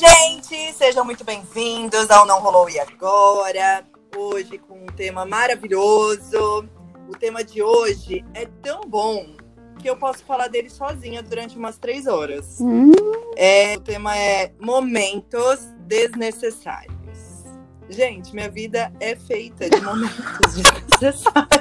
gente! 0.00 0.72
Sejam 0.72 1.04
muito 1.04 1.22
bem-vindos 1.24 2.10
ao 2.10 2.24
Não 2.24 2.40
Rolou 2.40 2.70
e 2.70 2.80
Agora. 2.80 3.84
Hoje 4.16 4.56
com 4.56 4.82
um 4.82 4.86
tema 4.86 5.26
maravilhoso. 5.26 6.66
O 7.06 7.12
tema 7.18 7.44
de 7.44 7.62
hoje 7.62 8.24
é 8.32 8.46
tão 8.62 8.80
bom 8.88 9.36
que 9.78 9.90
eu 9.90 9.98
posso 9.98 10.24
falar 10.24 10.48
dele 10.48 10.70
sozinha 10.70 11.22
durante 11.22 11.58
umas 11.58 11.76
três 11.76 12.06
horas. 12.06 12.58
Hum. 12.62 12.92
É, 13.36 13.76
o 13.76 13.80
tema 13.82 14.16
é 14.16 14.54
momentos 14.58 15.68
desnecessários. 15.80 16.96
Gente, 17.90 18.34
minha 18.34 18.48
vida 18.48 18.90
é 19.00 19.14
feita 19.14 19.68
de 19.68 19.82
momentos 19.82 20.54
desnecessários. 20.54 21.60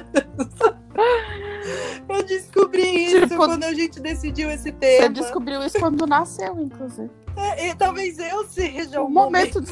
Eu 2.08 2.24
descobri 2.24 3.06
isso 3.06 3.22
Tipo, 3.22 3.36
quando 3.36 3.64
a 3.64 3.74
gente 3.74 4.00
decidiu 4.00 4.50
esse 4.50 4.72
tema. 4.72 5.08
Você 5.08 5.10
descobriu 5.10 5.62
isso 5.64 5.78
quando 5.78 6.08
nasceu, 6.08 6.58
inclusive. 6.60 7.10
E 7.60 7.76
talvez 7.76 8.18
eu 8.20 8.48
seja 8.48 9.02
o 9.02 9.06
O 9.06 9.10
momento. 9.10 9.62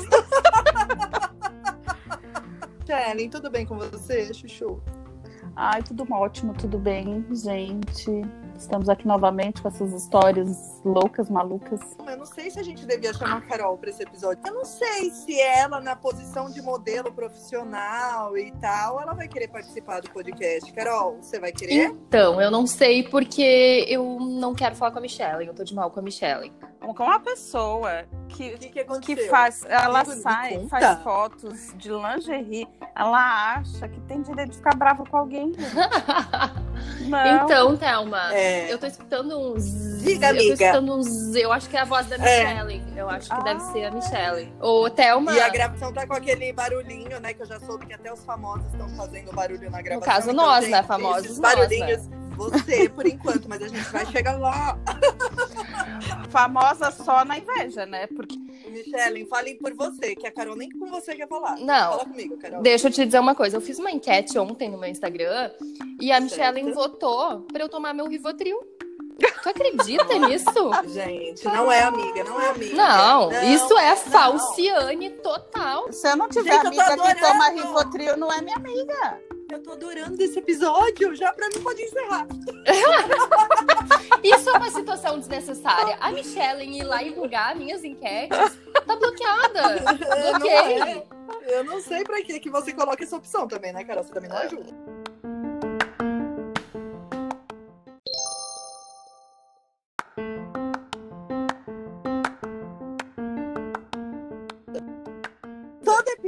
Ellen, 3.11 3.29
tudo 3.29 3.49
bem 3.49 3.65
com 3.65 3.77
você, 3.77 4.33
Chuchu? 4.33 4.81
Ai, 5.55 5.81
tudo 5.81 6.05
ótimo, 6.11 6.53
tudo 6.53 6.77
bem, 6.77 7.25
gente. 7.31 8.21
Estamos 8.57 8.89
aqui 8.89 9.07
novamente 9.07 9.61
com 9.61 9.67
essas 9.67 9.93
histórias 9.93 10.81
loucas, 10.83 11.29
malucas. 11.29 11.79
Eu 12.07 12.17
não 12.17 12.25
sei 12.25 12.49
se 12.49 12.59
a 12.59 12.63
gente 12.63 12.85
devia 12.85 13.13
chamar 13.13 13.37
a 13.37 13.41
Carol 13.41 13.77
para 13.77 13.89
esse 13.91 14.01
episódio. 14.01 14.41
Eu 14.45 14.53
não 14.53 14.65
sei 14.65 15.11
se 15.11 15.39
ela, 15.39 15.79
na 15.79 15.95
posição 15.95 16.49
de 16.49 16.61
modelo 16.61 17.11
profissional 17.11 18.35
e 18.37 18.51
tal, 18.53 18.99
ela 18.99 19.13
vai 19.13 19.27
querer 19.27 19.47
participar 19.47 20.01
do 20.01 20.09
podcast. 20.09 20.71
Carol, 20.73 21.17
você 21.21 21.39
vai 21.39 21.51
querer? 21.51 21.89
Então, 21.89 22.41
eu 22.41 22.49
não 22.49 22.65
sei 22.65 23.03
porque 23.03 23.85
eu 23.87 24.19
não 24.19 24.55
quero 24.55 24.75
falar 24.75 24.91
com 24.91 24.97
a 24.97 25.01
Michelle. 25.01 25.45
Eu 25.45 25.53
tô 25.53 25.63
de 25.63 25.75
mal 25.75 25.91
com 25.91 25.99
a 25.99 26.03
Michelle. 26.03 26.51
Com 26.79 27.03
uma 27.03 27.19
pessoa 27.19 28.05
que, 28.29 28.57
que, 28.57 28.69
que 28.69 28.99
que 29.01 29.27
faz, 29.27 29.63
ela 29.67 30.05
sai, 30.05 30.65
faz 30.69 31.01
fotos 31.03 31.73
de 31.75 31.89
lingerie, 31.89 32.67
ela 32.95 33.55
acha 33.55 33.87
que 33.89 33.99
tem 34.01 34.21
direito 34.21 34.51
de 34.51 34.57
ficar 34.57 34.75
brava 34.75 35.03
com 35.03 35.17
alguém. 35.17 35.51
Não. 37.07 37.43
Então, 37.43 37.77
Thelma, 37.77 38.33
É. 38.33 38.46
eu 38.69 38.77
tô 38.77 38.87
escutando 38.87 39.37
uns. 39.53 39.65
Diga, 40.01 40.27
eu 40.27 40.33
tô 40.35 40.39
amiga. 40.39 40.53
escutando 40.65 40.95
uns. 40.97 41.35
Eu 41.35 41.51
acho 41.53 41.69
que 41.69 41.77
é 41.77 41.79
a 41.81 41.85
voz 41.85 42.07
da 42.07 42.15
É. 42.15 42.19
Michelle. 42.19 42.83
Eu 42.95 43.09
acho 43.09 43.29
que 43.29 43.35
Ah. 43.35 43.39
deve 43.43 43.59
ser 43.71 43.85
a 43.85 43.91
Michelle. 43.91 44.53
Ô, 44.61 44.89
Thelma. 44.89 45.33
E 45.33 45.39
a 45.41 45.49
gravação 45.49 45.93
tá 45.93 46.05
com 46.07 46.13
aquele 46.13 46.51
barulhinho, 46.53 47.19
né? 47.19 47.33
Que 47.33 47.41
eu 47.43 47.47
já 47.47 47.59
soube 47.59 47.85
que 47.85 47.93
até 47.93 48.11
os 48.11 48.23
famosos 48.23 48.65
estão 48.71 48.89
fazendo 48.89 49.31
barulho 49.33 49.69
na 49.69 49.81
gravação. 49.81 50.13
caso, 50.13 50.31
Então 50.31 50.45
nós, 50.45 50.67
né? 50.69 50.83
Famosos 50.83 51.25
esses 51.25 51.39
nós, 51.39 51.55
barulhinhos. 51.55 52.09
Você, 52.37 52.87
por 52.89 53.07
enquanto, 53.07 53.49
mas 53.49 53.63
a 53.63 53.67
gente 53.67 53.81
vai 53.89 54.05
chegar 54.05 54.37
lá. 54.37 54.77
Famosa 56.29 56.91
só 56.91 57.23
na 57.23 57.37
inveja, 57.37 57.85
né? 57.85 58.07
Porque 58.07 58.37
Michelle, 58.69 59.25
fale 59.25 59.55
por 59.55 59.73
você, 59.73 60.15
que 60.15 60.27
a 60.27 60.31
Carol 60.31 60.55
nem 60.55 60.69
com 60.69 60.87
você 60.87 61.15
quer 61.15 61.27
falar. 61.27 61.57
Não. 61.57 61.91
Fala 61.91 62.05
comigo, 62.05 62.37
Carol. 62.37 62.61
Deixa 62.61 62.87
eu 62.87 62.91
te 62.91 63.05
dizer 63.05 63.19
uma 63.19 63.35
coisa. 63.35 63.57
Eu 63.57 63.61
fiz 63.61 63.79
uma 63.79 63.91
enquete 63.91 64.37
ontem 64.37 64.69
no 64.69 64.77
meu 64.77 64.89
Instagram 64.89 65.51
e 65.99 66.11
a 66.11 66.19
Michelle 66.19 66.71
votou 66.71 67.41
pra 67.41 67.63
eu 67.63 67.69
tomar 67.69 67.93
meu 67.93 68.07
Rivotril. 68.07 68.59
Tu 69.41 69.49
acredita 69.49 70.19
nisso? 70.19 70.71
Gente, 70.93 71.45
não 71.45 71.71
é 71.71 71.81
amiga, 71.81 72.23
não 72.23 72.39
é 72.39 72.49
amiga. 72.49 72.75
Não, 72.75 73.31
isso 73.53 73.77
é 73.77 73.89
não. 73.89 73.97
falciane 73.97 75.09
total. 75.09 75.91
se 75.91 76.07
eu 76.07 76.17
não 76.17 76.29
tiver 76.29 76.51
Gente, 76.51 76.67
amiga 76.67 77.15
que 77.15 77.21
toma. 77.21 77.49
Rivotril, 77.49 78.17
não 78.17 78.31
é 78.31 78.41
minha 78.41 78.55
amiga. 78.55 79.19
Eu 79.57 79.63
tô 79.63 79.71
adorando 79.71 80.21
esse 80.21 80.37
episódio. 80.37 81.15
Já 81.15 81.33
pra 81.33 81.49
mim 81.49 81.59
pode 81.63 81.81
encerrar. 81.81 82.27
Isso 84.23 84.49
é 84.51 84.53
uma 84.53 84.69
situação 84.69 85.17
desnecessária. 85.17 85.97
A 85.99 86.11
Michelle 86.11 86.63
ir 86.63 86.83
lá 86.83 87.01
e 87.01 87.11
bugar 87.11 87.55
minhas 87.55 87.83
enquetes 87.83 88.37
tá 88.85 88.95
bloqueada. 88.95 89.79
Bloqueei. 90.37 90.79
é. 90.79 91.07
Eu 91.47 91.63
não 91.63 91.81
sei 91.81 92.03
pra 92.03 92.21
que 92.21 92.39
que 92.39 92.51
você 92.51 92.71
coloca 92.71 93.03
essa 93.03 93.15
opção 93.15 93.47
também, 93.47 93.73
né, 93.73 93.83
Carol? 93.83 94.03
Você 94.03 94.13
também 94.13 94.29
não 94.29 94.37
ajuda. 94.37 94.71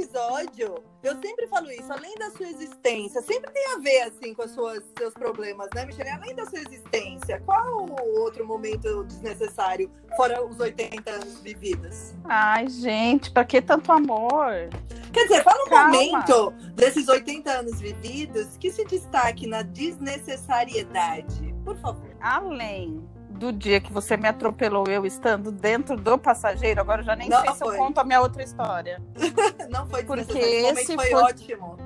Episódio, 0.00 0.82
eu 1.02 1.12
sempre 1.20 1.46
falo 1.46 1.70
isso, 1.70 1.92
além 1.92 2.14
da 2.16 2.30
sua 2.30 2.46
existência, 2.46 3.20
sempre 3.20 3.50
tem 3.50 3.74
a 3.74 3.78
ver 3.78 4.02
assim 4.02 4.32
com 4.32 4.44
os 4.44 4.50
suas, 4.52 4.82
seus 4.96 5.12
problemas, 5.12 5.68
né, 5.74 5.84
Michelle? 5.84 6.10
Além 6.10 6.34
da 6.34 6.46
sua 6.46 6.58
existência, 6.58 7.40
qual 7.44 7.84
o 7.84 8.20
outro 8.20 8.46
momento 8.46 9.04
desnecessário, 9.04 9.90
fora 10.16 10.42
os 10.44 10.58
80 10.58 11.10
anos 11.10 11.40
vividos? 11.40 12.14
Ai, 12.24 12.68
gente, 12.68 13.30
pra 13.30 13.44
que 13.44 13.60
tanto 13.60 13.92
amor? 13.92 14.70
Quer 15.12 15.24
dizer, 15.24 15.42
fala 15.42 15.62
um 15.64 15.68
Calma. 15.68 15.92
momento 15.92 16.50
desses 16.74 17.08
80 17.08 17.50
anos 17.50 17.80
vividos 17.80 18.56
que 18.56 18.70
se 18.70 18.84
destaque 18.84 19.46
na 19.46 19.62
desnecessariedade. 19.62 21.54
Por 21.64 21.76
favor. 21.76 22.10
Além 22.20 23.06
do 23.40 23.50
dia 23.52 23.80
que 23.80 23.90
você 23.90 24.18
me 24.18 24.28
atropelou 24.28 24.84
eu 24.86 25.06
estando 25.06 25.50
dentro 25.50 25.96
do 25.96 26.18
passageiro, 26.18 26.78
agora 26.82 27.00
eu 27.00 27.06
já 27.06 27.16
nem 27.16 27.26
Não 27.30 27.40
sei 27.40 27.52
se 27.54 27.58
foi. 27.58 27.74
eu 27.74 27.78
conto 27.78 27.98
a 27.98 28.04
minha 28.04 28.20
outra 28.20 28.42
história. 28.42 29.00
Não 29.70 29.86
foi 29.86 30.04
Porque. 30.04 30.38
Esse 30.38 30.94
foi, 30.94 31.06
foi- 31.10 31.22
ótimo. 31.22 31.76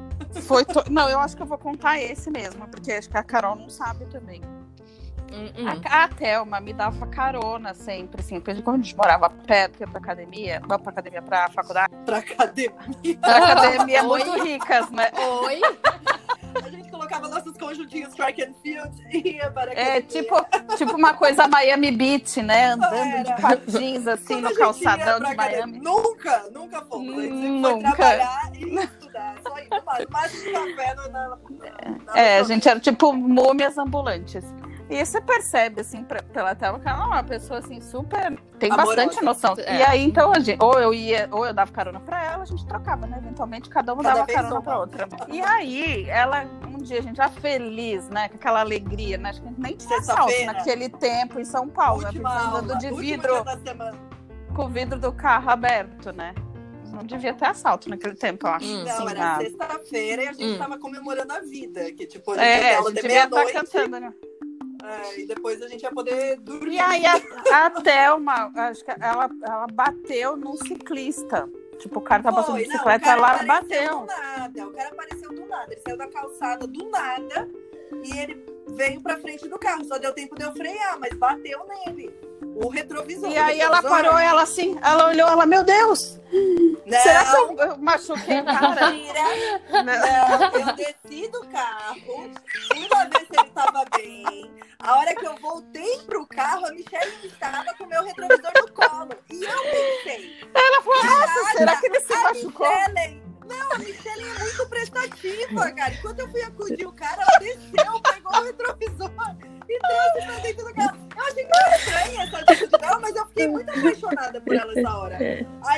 Foi 0.42 0.64
to- 0.64 0.84
Não, 0.90 1.08
eu 1.08 1.20
acho 1.20 1.36
que 1.36 1.42
eu 1.42 1.46
vou 1.46 1.56
contar 1.58 2.00
esse 2.00 2.28
mesmo, 2.28 2.66
porque 2.66 2.90
acho 2.92 3.08
que 3.08 3.16
a 3.16 3.22
Carol 3.22 3.54
não 3.54 3.68
sabe 3.70 4.04
também. 4.06 4.42
Hum, 5.32 5.50
hum. 5.56 5.66
A, 5.88 6.04
a 6.04 6.08
Thelma 6.08 6.60
me 6.60 6.72
dava 6.72 7.06
carona 7.06 7.72
sempre, 7.74 8.20
assim, 8.20 8.40
quando 8.40 8.68
a 8.68 8.76
gente 8.82 8.96
morava 8.96 9.28
perto, 9.30 9.80
ia 9.80 9.86
pra 9.86 9.98
academia, 9.98 10.60
não 10.68 10.78
pra 10.78 10.90
academia, 10.92 11.22
pra 11.22 11.48
faculdade, 11.50 11.92
Pra 12.04 12.18
academia. 12.18 12.72
pra 13.20 13.36
academia 13.52 14.02
muito 14.02 14.42
ricas, 14.42 14.90
né? 14.90 15.10
Oi? 15.44 15.60
Colocava 17.14 17.28
nossos 17.28 17.56
conjuntinhos 17.56 18.14
track 18.14 18.42
and 18.42 18.54
field 18.62 18.90
e 19.10 19.36
ia 19.36 19.50
para 19.50 19.72
É 19.72 20.00
tipo, 20.00 20.34
tipo 20.76 20.96
uma 20.96 21.14
coisa 21.14 21.46
Miami 21.48 21.90
Beach, 21.90 22.42
né? 22.42 22.72
Andando 22.72 22.94
Era. 22.94 23.22
de 23.22 23.42
patins 23.42 24.06
assim 24.06 24.34
Quando 24.40 24.48
no 24.50 24.54
calçadão 24.56 25.20
de 25.20 25.34
Miami. 25.36 25.78
Nunca, 25.80 26.44
nunca 26.52 26.82
fomos. 26.82 27.18
A 27.18 27.22
gente 27.22 27.60
foi 27.62 27.78
trabalhar 27.80 28.50
e 28.54 28.74
estudar. 28.84 29.34
Só 29.46 29.58
isso, 29.58 29.84
mais, 29.86 30.06
mais 30.10 30.46
um 30.46 30.52
café 30.52 30.94
no, 30.94 31.02
na, 31.12 31.28
na, 31.28 31.36
na- 32.06 32.16
É, 32.18 32.38
a 32.38 32.42
gente 32.42 32.68
era 32.68 32.80
tipo 32.80 33.12
múmias 33.12 33.78
ambulantes. 33.78 34.44
E 34.90 35.04
você 35.04 35.18
percebe, 35.20 35.80
assim, 35.80 36.04
pra- 36.04 36.22
pela 36.22 36.54
tela, 36.54 36.78
que 36.78 36.86
ela 36.86 37.04
é 37.04 37.06
uma 37.06 37.24
pessoa, 37.24 37.58
assim, 37.58 37.80
super... 37.80 38.38
Tem 38.58 38.70
Amorosa. 38.70 38.96
bastante 38.96 39.24
noção. 39.24 39.54
É. 39.58 39.78
E 39.78 39.82
aí, 39.82 40.04
então, 40.04 40.30
a 40.30 40.38
gente, 40.38 40.62
ou 40.62 40.78
eu 40.78 40.92
ia, 40.92 41.26
ou 41.32 41.46
eu 41.46 41.54
dava 41.54 41.72
carona 41.72 41.98
pra 42.00 42.22
ela, 42.22 42.42
a 42.42 42.46
gente 42.46 42.66
trocava, 42.66 43.06
né? 43.06 43.16
Eventualmente, 43.18 43.68
cada 43.70 43.94
uma 43.94 44.02
Cada 44.02 44.16
dava 44.20 44.32
carona 44.32 44.60
pra 44.62 44.78
outra. 44.78 45.08
E 45.28 45.40
aí, 45.40 46.08
ela, 46.08 46.44
um 46.68 46.76
dia, 46.78 46.98
a 46.98 47.02
gente 47.02 47.16
já 47.16 47.28
feliz, 47.30 48.08
né? 48.10 48.28
Com 48.28 48.36
aquela 48.36 48.60
alegria, 48.60 49.16
né? 49.16 49.30
Acho 49.30 49.40
que 49.40 49.46
a 49.48 49.50
gente 49.50 49.60
nem 49.60 49.76
tinha 49.76 50.02
salto 50.02 50.44
naquele 50.44 50.88
tempo 50.90 51.40
em 51.40 51.44
São 51.44 51.66
Paulo, 51.66 52.02
né? 52.02 52.08
última 52.08 52.30
Porque 52.30 52.46
aula, 52.46 52.58
andando 52.60 52.78
de 52.78 52.90
vidro, 52.94 53.32
com 54.54 54.64
o 54.64 54.68
vidro 54.68 54.98
do 55.00 55.12
carro 55.12 55.50
aberto, 55.50 56.12
né? 56.12 56.34
Não 56.92 57.02
devia 57.02 57.34
ter 57.34 57.46
assalto 57.46 57.88
naquele 57.90 58.14
tempo, 58.14 58.46
eu 58.46 58.52
acho. 58.52 58.66
Não, 58.66 58.82
Assim, 58.88 59.08
era 59.10 59.18
na- 59.18 59.36
sexta-feira 59.38 60.22
e 60.22 60.28
a 60.28 60.32
gente 60.32 60.54
Hum. 60.54 60.58
tava 60.58 60.78
comemorando 60.78 61.32
a 61.32 61.40
vida. 61.40 61.90
Que 61.92 62.06
tipo, 62.06 62.30
a 62.30 62.34
gente 62.36 62.46
É, 62.46 62.74
a 62.74 62.82
gente 62.82 62.94
de 62.94 63.02
devia 63.02 63.24
estar 63.24 63.30
meia-noite. 63.44 63.52
cantando, 63.72 63.98
né? 64.00 64.12
É, 64.84 65.20
e 65.20 65.26
depois 65.26 65.62
a 65.62 65.68
gente 65.68 65.82
ia 65.82 65.90
poder 65.90 66.38
dormir. 66.40 66.74
E 66.74 66.78
aí 66.78 67.04
a, 67.06 67.66
a 67.66 67.70
Thelma, 67.70 68.52
acho 68.54 68.84
que 68.84 68.90
ela, 68.90 69.30
ela 69.42 69.66
bateu 69.72 70.36
num 70.36 70.56
ciclista. 70.56 71.48
Tipo, 71.78 71.98
o 71.98 72.02
cara 72.02 72.22
tá 72.22 72.32
passando 72.32 72.56
Foi, 72.56 72.64
não, 72.64 72.70
bicicleta, 72.70 73.04
cara 73.04 73.18
ela 73.18 73.42
bateu. 73.44 74.00
Do 74.00 74.06
nada. 74.06 74.66
O 74.66 74.72
cara 74.72 74.88
apareceu 74.90 75.30
do 75.30 75.46
nada. 75.46 75.72
Ele 75.72 75.80
saiu 75.80 75.96
da 75.96 76.06
calçada 76.08 76.66
do 76.66 76.90
nada 76.90 77.50
e 78.04 78.18
ele 78.18 78.46
veio 78.68 79.00
pra 79.02 79.18
frente 79.18 79.48
do 79.48 79.58
carro. 79.58 79.84
Só 79.84 79.98
deu 79.98 80.12
tempo 80.12 80.36
de 80.36 80.44
eu 80.44 80.52
frear, 80.52 80.98
mas 81.00 81.12
bateu 81.14 81.66
nele. 81.66 82.14
O 82.56 82.68
retrovisor. 82.68 83.30
E 83.30 83.36
aí 83.36 83.60
ela 83.60 83.76
retrovisor- 83.76 84.02
parou, 84.04 84.18
ela 84.18 84.42
assim, 84.42 84.78
ela 84.82 85.08
olhou, 85.08 85.28
ela, 85.28 85.44
meu 85.46 85.64
Deus, 85.64 86.20
Não, 86.86 86.98
será 87.00 87.24
que 87.24 87.62
eu, 87.62 87.76
machuquei 87.78 88.40
o 88.40 88.44
cara? 88.44 88.90
Não. 88.90 89.84
Não, 89.84 90.60
eu 90.60 90.72
desci 90.74 91.28
do 91.28 91.40
carro, 91.48 91.94
ver 93.10 93.26
se 93.26 93.40
ele 93.40 93.50
tava 93.54 93.84
bem. 93.96 94.50
A 94.78 94.98
hora 94.98 95.14
que 95.14 95.26
eu 95.26 95.34
voltei 95.36 95.98
pro 96.06 96.26
carro, 96.26 96.66
a 96.66 96.70
Michelle 96.72 97.12
estava 97.24 97.72
com 97.74 97.84
o 97.84 97.88
meu 97.88 98.04
retrovisor 98.04 98.50
no 98.54 98.70
colo. 98.72 99.12
E 99.30 99.42
eu 99.44 99.62
pensei, 99.62 100.40
Ela 100.54 100.82
falou, 100.82 101.04
nossa, 101.04 101.52
será 101.56 101.76
que 101.80 101.86
ele 101.86 102.00
se 102.00 102.12
machucou? 102.22 102.68
Michelle... 102.68 103.24
Não, 103.46 103.72
a 103.72 103.78
Michelle 103.78 104.22
é 104.22 104.38
muito 104.38 104.68
prestativa, 104.68 105.70
cara. 105.72 105.92
Enquanto 105.94 106.18
eu 106.20 106.30
fui 106.30 106.42
acudir 106.42 106.86
o 106.86 106.92
cara, 106.92 107.23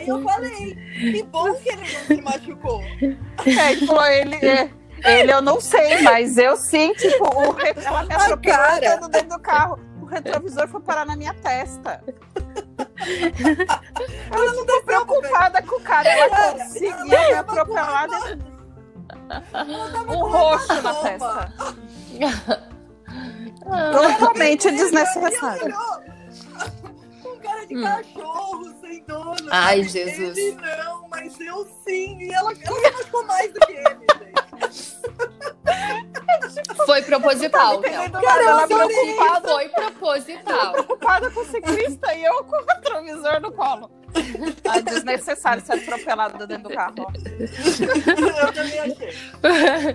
Aí 0.06 0.20
eu 0.20 0.22
falei, 0.22 0.74
que 1.00 1.22
bom 1.24 1.54
que 1.54 1.68
ele 1.68 1.80
não 1.80 1.86
se 2.06 2.20
machucou. 2.22 2.82
É, 3.46 3.72
ele 3.72 3.86
falou, 3.86 4.04
ele, 4.06 4.36
é, 4.36 4.70
ele 5.04 5.32
eu 5.32 5.40
não 5.42 5.60
sei, 5.60 6.02
mas 6.02 6.36
eu 6.38 6.56
sim, 6.56 6.92
tipo, 6.94 7.24
o 7.24 7.52
re- 7.52 7.74
ela 7.84 8.02
me 8.04 8.14
atropelou 8.14 9.08
dentro 9.08 9.28
do 9.28 9.38
carro. 9.40 9.78
O 10.02 10.06
retrovisor 10.06 10.68
foi 10.68 10.80
parar 10.80 11.04
na 11.04 11.16
minha 11.16 11.34
testa. 11.34 12.02
Ela 14.32 14.52
não 14.52 14.64
tá 14.64 14.80
preocupada 14.84 15.62
com 15.62 15.76
o 15.76 15.80
cara. 15.80 16.08
Ela 16.08 16.52
conseguiu 16.52 17.04
me 17.06 17.14
atropelar 17.16 18.08
dentro 18.08 18.38
um 20.08 20.30
roxo 20.30 20.80
na 20.82 20.94
testa. 20.94 21.52
Totalmente 23.92 24.70
desnecessário. 24.70 25.74
De 27.66 27.76
hum. 27.76 27.82
cachorro, 27.82 28.74
sem 28.80 29.02
dono. 29.04 29.36
Ai, 29.50 29.82
Jesus. 29.82 30.36
Ele 30.36 30.56
não, 30.56 31.08
mas 31.08 31.40
eu 31.40 31.66
sim. 31.84 32.18
E 32.20 32.32
ela, 32.32 32.52
ela 32.52 32.76
se 32.76 32.92
machucou 32.92 33.24
mais 33.26 33.52
do 33.52 33.60
que 33.60 33.72
ele, 33.72 34.06
gente. 34.18 34.96
Foi 36.86 37.02
proposital. 37.02 37.80
Cara, 37.80 38.44
ela 38.44 38.66
preocupada. 38.66 39.48
Foi 39.48 39.68
proposital. 39.68 40.72
Preocupada 40.72 41.30
com 41.30 41.40
o 41.40 41.44
ciclista 41.46 42.14
e 42.14 42.24
eu 42.24 42.44
com 42.44 42.56
o 42.56 42.64
retrovisor 42.64 43.40
no 43.40 43.52
colo. 43.52 43.90
Ah, 44.68 44.80
desnecessário 44.80 45.64
ser 45.64 45.74
atropelada 45.74 46.46
dentro 46.46 46.68
do 46.68 46.74
carro. 46.74 46.94
eu 46.98 48.52
também 48.52 48.80
achei. 48.80 49.14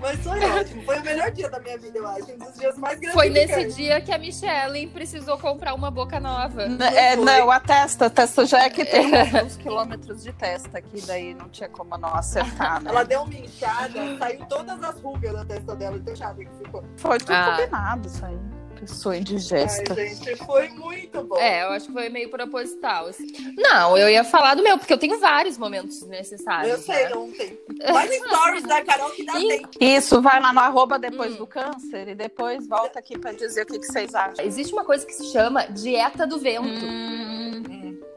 Mas 0.00 0.20
foi 0.20 0.40
ótimo. 0.44 0.82
Foi 0.84 0.98
o 0.98 1.02
melhor 1.02 1.30
dia 1.30 1.48
da 1.48 1.60
minha 1.60 1.78
vida, 1.78 1.98
eu 1.98 2.06
acho. 2.06 2.32
Um 2.32 2.38
dos 2.38 2.54
dias 2.54 2.78
mais 2.78 2.98
grandes. 2.98 3.14
Foi 3.14 3.28
nesse 3.28 3.76
dia 3.76 4.00
que 4.00 4.12
a 4.12 4.18
Michelle 4.18 4.86
precisou 4.88 5.38
comprar 5.38 5.74
uma 5.74 5.90
boca 5.90 6.18
nova. 6.18 6.66
Não 6.66 6.86
é, 6.86 7.16
não, 7.16 7.50
a 7.50 7.60
testa. 7.60 8.06
A 8.06 8.10
testa 8.10 8.46
já 8.46 8.62
é 8.62 8.70
que 8.70 8.84
tem 8.84 9.12
uns 9.44 9.56
quilômetros 9.56 10.22
de 10.22 10.32
testa 10.32 10.78
aqui, 10.78 11.00
daí 11.06 11.34
não 11.34 11.48
tinha 11.48 11.68
como 11.68 11.96
não 11.98 12.14
acertar. 12.14 12.82
Né? 12.82 12.90
Ela 12.90 13.04
deu 13.04 13.22
uma 13.22 13.34
inchada, 13.34 14.18
saiu 14.18 14.44
todas 14.46 14.82
as 14.82 15.00
rugas 15.00 15.32
da 15.32 15.44
testa 15.44 15.76
dela, 15.76 15.98
de 15.98 16.12
inchada 16.12 16.44
que 16.44 16.50
ficou. 16.58 16.82
Foi 16.96 17.18
tudo 17.18 17.32
ah. 17.32 17.56
combinado 17.56 18.08
isso 18.08 18.24
aí 18.24 18.51
pessoa 18.86 19.16
indigesta. 19.16 19.94
Ai, 19.96 20.14
gente, 20.14 20.36
foi 20.44 20.68
muito 20.70 21.22
bom. 21.22 21.36
É, 21.36 21.62
eu 21.62 21.68
acho 21.68 21.86
que 21.86 21.92
foi 21.92 22.08
meio 22.08 22.28
proposital. 22.28 23.06
Assim. 23.06 23.26
Não, 23.56 23.96
eu 23.96 24.08
ia 24.08 24.24
falar 24.24 24.54
do 24.54 24.62
meu, 24.62 24.76
porque 24.76 24.92
eu 24.92 24.98
tenho 24.98 25.18
vários 25.20 25.56
momentos 25.56 26.02
necessários. 26.06 26.72
Eu 26.72 26.78
sei, 26.78 27.04
né? 27.04 27.14
ontem. 27.14 27.58
Vai 27.90 28.06
no 28.08 28.28
stories 28.28 28.64
da 28.64 28.82
Carol 28.82 29.10
que 29.10 29.24
dá 29.24 29.34
tempo. 29.34 29.68
Isso, 29.80 30.20
vai 30.20 30.40
lá 30.40 30.52
no 30.52 30.60
arroba 30.60 30.98
depois 30.98 31.34
hum. 31.34 31.36
do 31.38 31.46
câncer 31.46 32.08
e 32.08 32.14
depois 32.14 32.66
volta 32.66 32.98
aqui 32.98 33.18
para 33.18 33.32
dizer 33.32 33.62
o 33.62 33.66
que, 33.66 33.78
que, 33.78 33.86
vocês 33.86 34.14
acham. 34.14 34.44
Existe 34.44 34.72
uma 34.72 34.84
coisa 34.84 35.06
que 35.06 35.12
se 35.12 35.30
chama 35.32 35.66
dieta 35.66 36.26
do 36.26 36.38
vento. 36.38 36.84
Hum. 36.84 37.21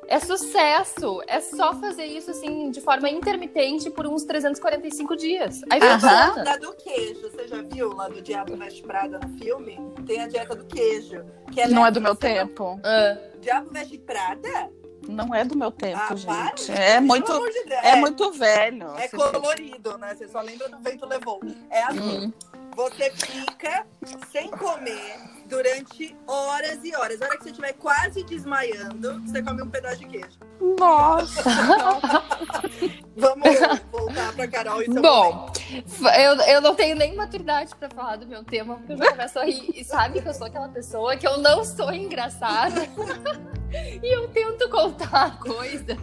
É 0.07 0.19
sucesso. 0.19 1.22
É 1.28 1.40
só 1.40 1.74
fazer 1.74 2.06
isso 2.06 2.31
assim 2.31 2.69
de 2.72 2.81
forma 2.81 3.10
intermitente 3.10 3.90
por 3.90 4.06
uns 4.06 4.24
345 4.24 5.16
dias. 5.16 5.62
Aí 5.69 5.80
Aham. 5.81 6.44
Da 6.44 6.57
do 6.57 6.74
queijo, 6.74 7.22
você 7.22 7.48
já 7.48 7.62
viu 7.62 7.94
lá 7.94 8.07
do 8.07 8.22
Diabo 8.22 8.56
Veste 8.56 8.84
Prada 8.84 9.19
no 9.19 9.30
filme? 9.38 9.78
Tem 10.06 10.22
a 10.22 10.28
dieta 10.28 10.56
do 10.56 10.66
queijo. 10.66 11.25
Que 11.52 11.62
é 11.62 11.68
não 11.68 11.86
é 11.86 11.92
do 11.92 12.02
meu 12.02 12.16
tempo. 12.16 12.80
Ah. 12.84 13.18
Diabo 13.40 13.72
Veste 13.72 13.98
Prada? 13.98 14.72
Não 15.07 15.34
é 15.36 15.46
do 15.46 15.56
meu 15.56 15.72
tempo, 15.72 16.00
ah, 16.02 16.16
gente. 16.16 16.72
É 16.72 17.00
muito, 17.00 17.31
de 17.52 17.74
é, 17.74 17.90
é, 17.90 17.96
muito 17.96 18.31
velho. 18.31 18.96
É 18.98 19.07
colorido, 19.07 19.98
né? 20.00 20.16
Você 20.16 20.28
só 20.28 20.42
lembra 20.42 20.68
do 20.68 20.80
vento 20.80 21.06
levou. 21.06 21.40
É 21.69 21.84
assim. 21.84 22.25
Hum. 22.25 22.34
Você 22.75 23.12
fica 23.12 23.86
sem 24.31 24.50
comer 24.50 25.35
durante 25.47 26.15
horas 26.27 26.80
e 26.83 26.95
horas. 26.95 27.21
A 27.21 27.25
hora 27.25 27.38
que 27.38 27.44
você 27.44 27.50
estiver 27.50 27.74
quase 27.74 28.24
desmaiando, 28.24 29.21
você 29.21 29.42
come 29.42 29.62
um 29.62 29.69
pedaço 29.69 30.00
de 30.00 30.06
queijo. 30.06 30.38
Nossa! 30.80 31.44
Vamos 33.18 33.59
voltar 33.92 34.33
pra 34.33 34.47
Carol 34.47 34.81
e 34.81 34.89
Bom, 34.89 35.51
eu, 36.18 36.36
eu 36.47 36.62
não 36.62 36.75
tenho 36.75 36.95
nem 36.95 37.15
maturidade 37.15 37.74
pra 37.75 37.89
falar 37.89 38.18
do 38.18 38.27
meu 38.27 38.44
tema, 38.44 38.75
porque 38.75 38.94
eu 38.94 38.97
já 38.97 39.12
começo 39.12 39.39
a 39.39 39.45
rir. 39.45 39.71
E 39.74 39.83
sabe 39.83 40.21
que 40.21 40.27
eu 40.27 40.33
sou 40.33 40.47
aquela 40.47 40.68
pessoa 40.69 41.15
que 41.15 41.25
eu 41.25 41.38
não 41.38 41.63
sou 41.63 41.94
engraçada. 41.94 42.81
e 44.03 44.15
eu 44.15 44.27
tento 44.30 44.69
contar 44.69 45.25
a 45.25 45.31
coisa. 45.31 45.97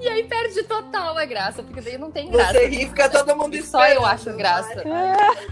E 0.00 0.08
aí 0.08 0.24
perde 0.24 0.62
total 0.64 1.16
a 1.16 1.24
graça, 1.24 1.62
porque 1.62 1.80
daí 1.80 1.98
não 1.98 2.10
tem 2.10 2.30
graça. 2.30 2.54
Você 2.54 2.66
ri, 2.66 2.86
fica 2.86 3.08
todo 3.08 3.36
mundo 3.36 3.62
Só 3.62 3.86
eu 3.86 4.04
acho 4.04 4.32
graça. 4.36 4.82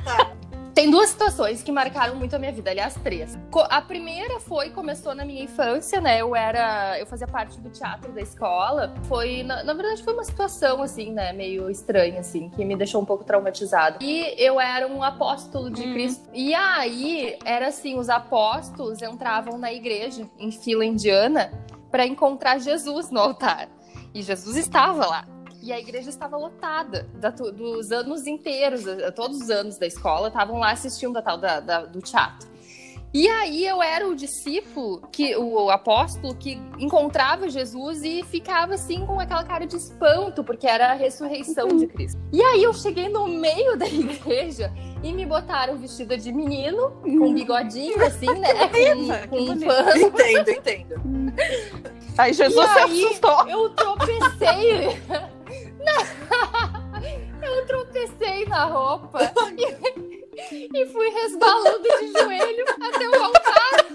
Tá. 0.05 0.33
Tem 0.75 0.91
duas 0.91 1.11
situações 1.11 1.63
que 1.63 1.71
marcaram 1.71 2.17
muito 2.17 2.35
a 2.35 2.39
minha 2.39 2.51
vida, 2.51 2.69
aliás, 2.69 2.95
três. 2.95 3.39
A 3.71 3.81
primeira 3.81 4.41
foi, 4.41 4.71
começou 4.71 5.15
na 5.15 5.25
minha 5.25 5.45
infância, 5.45 6.01
né? 6.01 6.21
Eu 6.21 6.35
era. 6.35 6.99
Eu 6.99 7.07
fazia 7.07 7.29
parte 7.29 7.61
do 7.61 7.71
teatro 7.71 8.11
da 8.11 8.21
escola. 8.21 8.93
Foi, 9.05 9.45
na, 9.45 9.63
na 9.63 9.73
verdade, 9.73 10.03
foi 10.03 10.13
uma 10.13 10.25
situação, 10.25 10.83
assim, 10.83 11.13
né? 11.13 11.33
Meio 11.33 11.71
estranha, 11.71 12.19
assim, 12.19 12.49
que 12.51 12.65
me 12.65 12.75
deixou 12.75 13.01
um 13.01 13.05
pouco 13.05 13.23
traumatizada. 13.23 13.99
E 14.01 14.35
eu 14.37 14.61
era 14.61 14.89
um 14.89 15.01
apóstolo 15.01 15.71
de 15.71 15.83
hum. 15.83 15.93
Cristo. 15.93 16.29
E 16.35 16.53
aí, 16.53 17.39
era 17.45 17.69
assim: 17.69 17.97
os 17.97 18.09
apóstolos 18.09 19.01
entravam 19.01 19.57
na 19.57 19.73
igreja, 19.73 20.29
em 20.37 20.51
fila 20.51 20.85
indiana, 20.85 21.53
para 21.89 22.05
encontrar 22.05 22.59
Jesus 22.59 23.13
no 23.13 23.21
altar. 23.21 23.69
E 24.13 24.23
Jesus 24.23 24.57
estava 24.57 25.07
lá. 25.07 25.34
E 25.65 25.73
a 25.73 25.81
igreja 25.81 26.11
estava 26.11 26.37
lotada 26.37 27.09
da, 27.15 27.31
dos 27.31 27.91
anos 27.91 28.27
inteiros, 28.27 28.83
todos 29.17 29.41
os 29.41 29.49
anos 29.49 29.79
da 29.79 29.87
escola 29.87 30.29
estavam 30.29 30.59
lá 30.59 30.73
assistindo 30.73 31.17
a 31.17 31.23
tal 31.23 31.39
da, 31.39 31.59
da, 31.59 31.87
do 31.87 32.03
teatro. 32.03 32.47
E 33.15 33.27
aí 33.29 33.65
eu 33.65 33.83
era 33.83 34.07
o 34.07 34.15
discípulo, 34.15 35.01
que 35.11 35.35
o 35.37 35.71
apóstolo 35.71 36.35
que 36.35 36.61
encontrava 36.79 37.49
Jesus 37.49 38.03
e 38.03 38.23
ficava 38.25 38.75
assim 38.75 39.07
com 39.07 39.19
aquela 39.19 39.43
cara 39.43 39.67
de 39.67 39.77
espanto, 39.77 40.45
porque 40.45 40.67
era 40.67 40.91
a 40.91 40.95
ressurreição 40.95 41.69
de 41.69 41.87
Cristo. 41.87 42.21
E 42.31 42.43
aí 42.43 42.63
eu 42.63 42.75
cheguei 42.75 43.09
no 43.09 43.27
meio 43.27 43.75
da 43.79 43.87
igreja 43.89 44.71
e 45.03 45.13
me 45.15 45.25
botaram 45.25 45.79
vestida 45.79 46.19
de 46.19 46.31
menino, 46.31 46.91
com 47.03 47.33
bigodinho 47.33 48.05
assim, 48.05 48.27
né? 48.37 48.53
Com, 48.69 49.29
com 49.29 49.43
um 49.45 49.61
pano. 49.61 49.97
Entendo, 49.97 50.51
entendo. 50.51 50.95
Aí 52.19 52.33
Jesus 52.33 52.65
e 52.65 52.73
se 52.73 52.79
aí, 52.79 53.05
assustou. 53.07 53.49
Eu 53.49 53.71
tropecei. 53.71 55.03
Eu 57.65 57.67
tropecei 57.67 58.45
na 58.45 58.67
roupa 58.67 59.33
e, 59.57 60.69
e 60.75 60.87
fui 60.87 61.09
resbalando 61.09 61.83
de 61.83 62.13
joelho 62.13 62.65
até 62.69 63.09
o 63.09 63.23
altar. 63.23 63.87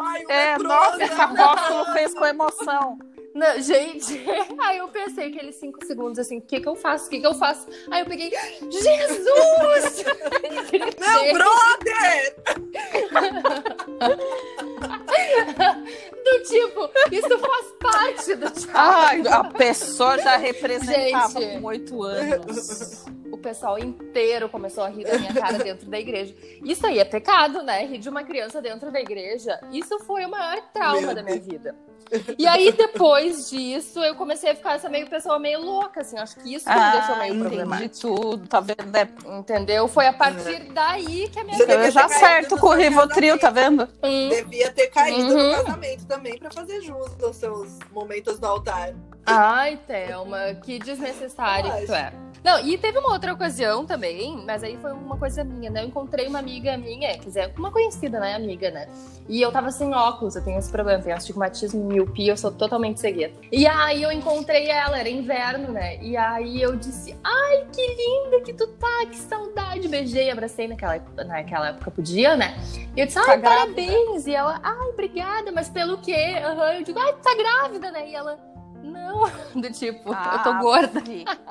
Ai, 0.00 0.24
é, 0.28 0.58
nossa, 0.58 1.04
esse 1.04 1.20
apóstolo 1.20 1.84
fez 1.92 2.14
com 2.14 2.24
emoção. 2.24 2.98
Não, 3.34 3.60
gente, 3.60 4.24
aí 4.58 4.78
eu 4.78 4.88
pensei 4.88 5.28
aqueles 5.28 5.56
cinco 5.56 5.84
segundos 5.84 6.18
assim, 6.18 6.38
o 6.38 6.42
que 6.42 6.60
que 6.60 6.68
eu 6.68 6.76
faço? 6.76 7.08
O 7.08 7.10
que 7.10 7.20
que 7.20 7.26
eu 7.26 7.34
faço? 7.34 7.66
Aí 7.90 8.00
eu 8.00 8.06
peguei, 8.06 8.30
Jesus! 8.70 10.04
Meu 10.72 11.34
brother! 11.34 12.36
isso 17.10 17.38
faz 17.38 17.66
parte 17.80 18.34
do 18.36 18.50
teatro. 18.50 18.70
Ai, 18.74 19.22
a 19.28 19.44
pessoa 19.44 20.18
já 20.18 20.36
representava 20.36 21.40
Gente, 21.40 21.60
com 21.60 21.66
oito 21.66 22.02
anos. 22.02 23.04
O 23.44 23.46
pessoal 23.46 23.78
inteiro 23.78 24.48
começou 24.48 24.82
a 24.82 24.88
rir 24.88 25.04
da 25.04 25.18
minha 25.18 25.34
cara 25.34 25.58
dentro 25.58 25.86
da 25.86 26.00
igreja. 26.00 26.34
Isso 26.64 26.86
aí 26.86 26.98
é 26.98 27.04
pecado, 27.04 27.62
né? 27.62 27.84
Rir 27.84 27.98
de 27.98 28.08
uma 28.08 28.24
criança 28.24 28.62
dentro 28.62 28.90
da 28.90 28.98
igreja. 28.98 29.60
Isso 29.70 29.98
foi 30.00 30.24
o 30.24 30.30
maior 30.30 30.62
trauma 30.72 31.08
Meu 31.08 31.14
da 31.14 31.22
minha 31.22 31.36
Deus. 31.38 31.46
vida. 31.46 31.76
E 32.38 32.46
aí, 32.46 32.72
depois 32.72 33.50
disso, 33.50 34.02
eu 34.02 34.14
comecei 34.14 34.50
a 34.50 34.54
ficar 34.54 34.76
essa 34.76 34.88
meio 34.88 35.06
pessoa 35.10 35.38
meio 35.38 35.60
louca, 35.60 36.00
assim. 36.00 36.18
Acho 36.18 36.36
que 36.36 36.54
isso 36.54 36.64
que 36.64 36.72
ah, 36.72 36.86
me 36.86 36.98
deixou 36.98 37.16
meio 37.16 37.38
problemático. 37.38 37.88
de 37.90 38.00
tudo, 38.00 38.48
tá 38.48 38.60
vendo? 38.60 38.96
É... 38.96 39.38
Entendeu? 39.38 39.88
Foi 39.88 40.06
a 40.06 40.12
partir 40.14 40.72
daí 40.72 41.28
que 41.28 41.38
a 41.38 41.44
minha 41.44 41.58
Você 41.58 41.66
vida... 41.66 41.84
Eu 41.84 41.90
já 41.90 42.08
certo 42.08 42.56
com 42.56 42.68
o 42.68 42.74
Rivotril, 42.74 43.38
tá 43.38 43.50
vendo? 43.50 43.86
Hum. 44.02 44.28
Devia 44.30 44.72
ter 44.72 44.86
caído 44.86 45.34
uhum. 45.34 45.50
no 45.50 45.64
casamento 45.64 46.06
também, 46.06 46.38
pra 46.38 46.50
fazer 46.50 46.80
jus 46.80 47.22
aos 47.22 47.36
seus 47.36 47.78
momentos 47.92 48.40
no 48.40 48.46
altar. 48.46 48.94
Ai, 49.26 49.78
Thelma, 49.86 50.54
que 50.62 50.78
desnecessário 50.78 51.70
que 51.74 51.86
tu 51.86 51.94
é. 51.94 52.23
Não, 52.44 52.60
e 52.60 52.76
teve 52.76 52.98
uma 52.98 53.10
outra 53.10 53.32
ocasião 53.32 53.86
também, 53.86 54.44
mas 54.44 54.62
aí 54.62 54.76
foi 54.76 54.92
uma 54.92 55.16
coisa 55.16 55.42
minha, 55.42 55.70
né? 55.70 55.82
Eu 55.82 55.86
encontrei 55.86 56.28
uma 56.28 56.38
amiga 56.38 56.76
minha, 56.76 57.14
quer 57.14 57.24
dizer, 57.24 57.52
uma 57.56 57.70
conhecida, 57.70 58.20
né, 58.20 58.34
amiga, 58.34 58.70
né? 58.70 58.86
E 59.26 59.40
eu 59.40 59.50
tava 59.50 59.70
sem 59.70 59.94
óculos, 59.94 60.36
eu 60.36 60.44
tenho 60.44 60.58
esse 60.58 60.70
problema, 60.70 61.02
tenho 61.02 61.16
astigmatismo, 61.16 61.82
miopia, 61.82 62.32
eu 62.32 62.36
sou 62.36 62.52
totalmente 62.52 63.00
cegueta. 63.00 63.40
E 63.50 63.66
aí 63.66 64.02
eu 64.02 64.12
encontrei 64.12 64.68
ela, 64.68 64.98
era 64.98 65.08
inverno, 65.08 65.72
né? 65.72 65.96
E 66.02 66.18
aí 66.18 66.60
eu 66.60 66.76
disse, 66.76 67.16
ai, 67.24 67.66
que 67.72 67.80
linda 67.80 68.44
que 68.44 68.52
tu 68.52 68.66
tá, 68.74 69.06
que 69.06 69.16
saudade. 69.16 69.88
Beijei, 69.88 70.30
abracei 70.30 70.68
naquela, 70.68 71.02
naquela 71.24 71.68
época, 71.68 71.90
podia, 71.90 72.36
né? 72.36 72.54
E 72.94 73.00
eu 73.00 73.06
disse, 73.06 73.18
ai, 73.18 73.40
tá 73.40 73.48
parabéns. 73.48 74.26
E 74.26 74.34
ela, 74.34 74.60
ai, 74.62 74.88
obrigada, 74.90 75.50
mas 75.50 75.70
pelo 75.70 75.96
quê? 75.96 76.34
Uhum. 76.44 76.62
Eu 76.74 76.82
digo, 76.84 76.98
ai, 76.98 77.14
tá 77.22 77.34
grávida, 77.34 77.90
né? 77.90 78.10
E 78.10 78.14
ela 78.14 78.38
não, 79.04 79.30
do 79.60 79.70
tipo, 79.70 80.12
ah, 80.12 80.32
eu 80.32 80.42
tô 80.42 80.50
ah, 80.50 80.60
gorda. 80.60 81.02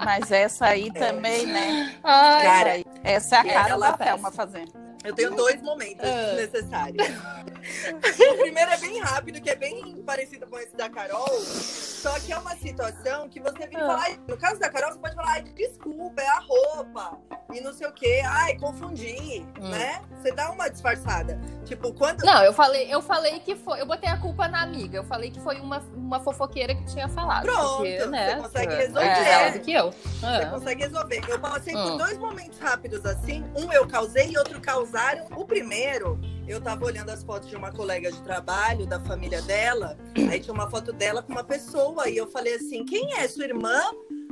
Mas 0.04 0.32
essa 0.32 0.66
aí 0.68 0.92
também, 0.92 1.46
né? 1.46 1.96
Ai, 2.04 2.44
cara, 2.44 2.84
essa 3.04 3.36
é 3.36 3.40
a 3.40 3.44
cara 3.44 3.78
da 3.78 3.94
Thelma 3.94 4.32
fazendo. 4.32 4.83
Eu 5.04 5.14
tenho 5.14 5.32
dois 5.36 5.62
momentos 5.62 6.06
Ah. 6.08 6.34
necessários. 6.36 7.08
o 8.34 8.38
primeiro 8.38 8.72
é 8.72 8.78
bem 8.78 9.00
rápido, 9.00 9.42
que 9.42 9.50
é 9.50 9.56
bem 9.56 10.02
parecido 10.06 10.48
com 10.48 10.58
esse 10.60 10.76
da 10.76 10.90
Carol. 10.90 11.28
Só 11.42 12.20
que 12.20 12.32
é 12.34 12.38
uma 12.38 12.56
situação 12.58 13.30
que 13.30 13.40
você 13.40 13.68
vem 13.68 13.78
Ah. 13.78 13.80
falar. 13.88 14.04
"Ai, 14.04 14.20
No 14.28 14.38
caso 14.38 14.60
da 14.60 14.70
Carol, 14.70 14.92
você 14.94 15.00
pode 15.00 15.16
falar, 15.16 15.32
ai, 15.34 15.44
desculpa, 15.44 16.22
é 16.22 16.28
a 16.28 16.40
roupa. 16.40 17.18
E 17.54 17.62
não 17.62 17.74
sei 17.74 17.88
o 17.88 17.92
quê. 17.94 18.22
Ai, 18.26 18.56
confundi, 18.58 19.46
Hum. 19.60 19.70
né? 19.70 20.02
Você 20.22 20.32
dá 20.32 20.50
uma 20.52 20.70
disfarçada. 20.70 21.40
Tipo, 21.66 21.94
quando. 21.94 22.24
Não, 22.24 22.44
eu 22.44 22.54
falei, 22.54 22.94
eu 22.94 23.02
falei 23.02 23.40
que 23.40 23.56
foi. 23.56 23.80
Eu 23.82 23.86
botei 23.86 24.10
a 24.10 24.18
culpa 24.18 24.48
na 24.48 24.62
amiga. 24.64 24.98
Eu 24.98 25.04
falei 25.04 25.30
que 25.32 25.40
foi 25.40 25.60
uma, 25.60 25.80
uma 25.96 26.20
fofoqueira 26.20 26.74
que 26.76 26.84
tinha 26.86 27.08
falado. 27.10 27.44
Pronto, 27.44 27.78
porque, 27.78 28.06
né, 28.08 28.36
você 28.36 28.42
consegue 28.42 28.74
é 28.74 28.78
resolver. 28.78 29.08
ela 29.08 29.50
do 29.52 29.60
que 29.60 29.74
eu. 29.74 29.92
Você 29.92 30.26
Ah. 30.26 30.46
consegue 30.50 30.82
resolver. 30.84 31.22
Eu 31.30 31.40
passei 31.40 31.74
por 31.74 31.92
Hum. 31.94 31.98
dois 31.98 32.18
momentos 32.18 32.60
rápidos 32.60 33.06
assim. 33.06 33.44
Um 33.56 33.72
eu 33.72 33.88
causei 33.88 34.30
e 34.32 34.38
outro 34.38 34.60
causaram. 34.94 35.26
O 35.36 35.46
primeiro, 35.46 36.20
eu 36.48 36.62
tava 36.62 36.86
olhando 36.86 37.10
as 37.10 37.24
fotos 37.24 37.50
de 37.50 37.56
uma 37.56 37.72
colega 37.72 38.12
de 38.12 38.22
trabalho, 38.22 38.86
da 38.86 39.00
família 39.00 39.42
dela. 39.42 39.98
Aí 40.32 40.40
tinha 40.40 40.54
uma 40.54 40.70
foto 40.70 40.94
dela 40.94 41.24
com 41.24 41.32
uma 41.32 41.44
pessoa. 41.44 42.08
E 42.08 42.16
eu 42.16 42.28
falei 42.28 42.54
assim: 42.56 42.86
quem 42.86 43.18
é? 43.18 43.28
Sua 43.28 43.46
irmã? 43.46 43.80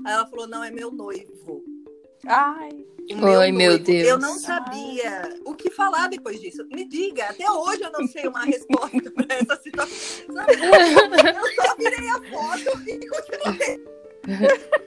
Aí 0.06 0.14
ela 0.14 0.28
falou: 0.28 0.48
não, 0.48 0.64
é 0.64 0.70
meu 0.70 0.92
noivo. 0.92 1.64
Ai, 2.28 2.70
Ai, 3.10 3.52
meu 3.52 3.70
noivo. 3.72 3.84
Deus. 3.84 4.08
Eu 4.08 4.20
não 4.20 4.38
sabia 4.38 5.24
o 5.44 5.56
que 5.56 5.72
falar 5.72 6.08
depois 6.08 6.40
disso. 6.40 6.64
Me 6.72 6.88
diga, 6.88 7.26
até 7.26 7.50
hoje 7.50 7.82
eu 7.82 7.92
não 7.92 8.08
sei 8.08 8.28
uma 8.28 8.46
resposta 8.46 9.10
para 9.12 9.36
essa 9.36 9.60
situação. 9.62 10.36
Sabe? 10.36 10.54
Eu 10.54 11.64
só 11.64 11.76
virei 11.76 12.10
a 12.10 12.22
foto 12.30 12.82
e 12.88 13.08
continuei. 13.08 14.01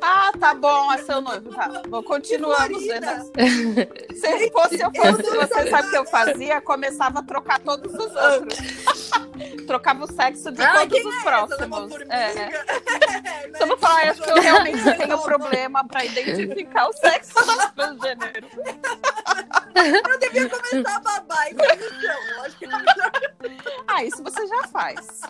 Ah, 0.00 0.32
tá 0.38 0.54
bom, 0.54 0.92
é 0.92 0.98
seu 0.98 1.20
noivo. 1.20 1.50
Tá. 1.54 1.82
Bom, 1.88 2.02
continuamos. 2.02 2.82
Se 2.82 4.50
fosse 4.50 4.80
eu, 4.80 4.90
fosse, 4.92 5.22
não 5.22 5.46
você 5.46 5.70
sabe 5.70 5.88
o 5.88 5.90
que 5.90 5.96
eu 5.96 6.04
fazia? 6.04 6.60
Começava 6.60 7.20
a 7.20 7.22
trocar 7.22 7.60
todos 7.60 7.92
os 7.92 8.14
outros. 8.14 8.58
Trocava 9.66 10.04
o 10.04 10.12
sexo 10.12 10.52
de 10.52 10.62
Ai, 10.62 10.88
todos 10.88 11.04
os 11.04 11.16
é 11.16 11.22
próximos. 11.22 11.92
É, 12.08 12.30
é. 12.30 12.34
Né? 12.34 12.64
Só 13.58 13.66
vou 13.66 13.78
falar, 13.78 14.10
acho 14.10 14.22
que 14.22 14.30
eu 14.30 14.40
realmente 14.40 14.82
tenho 14.82 15.08
Não, 15.08 15.22
problema 15.22 15.84
para 15.86 16.04
identificar 16.04 16.88
o 16.88 16.92
sexo 16.92 17.34
dos 17.34 17.70
transgêneros. 17.72 18.50
Eu 19.74 20.18
devia 20.18 20.48
começar 20.48 20.96
a 20.96 21.00
babar 21.00 21.48
que 21.48 22.64
eu 22.64 22.70
já... 22.70 23.12
Ah, 23.88 24.04
isso 24.04 24.22
você 24.22 24.46
já 24.46 24.68
faz. 24.68 25.22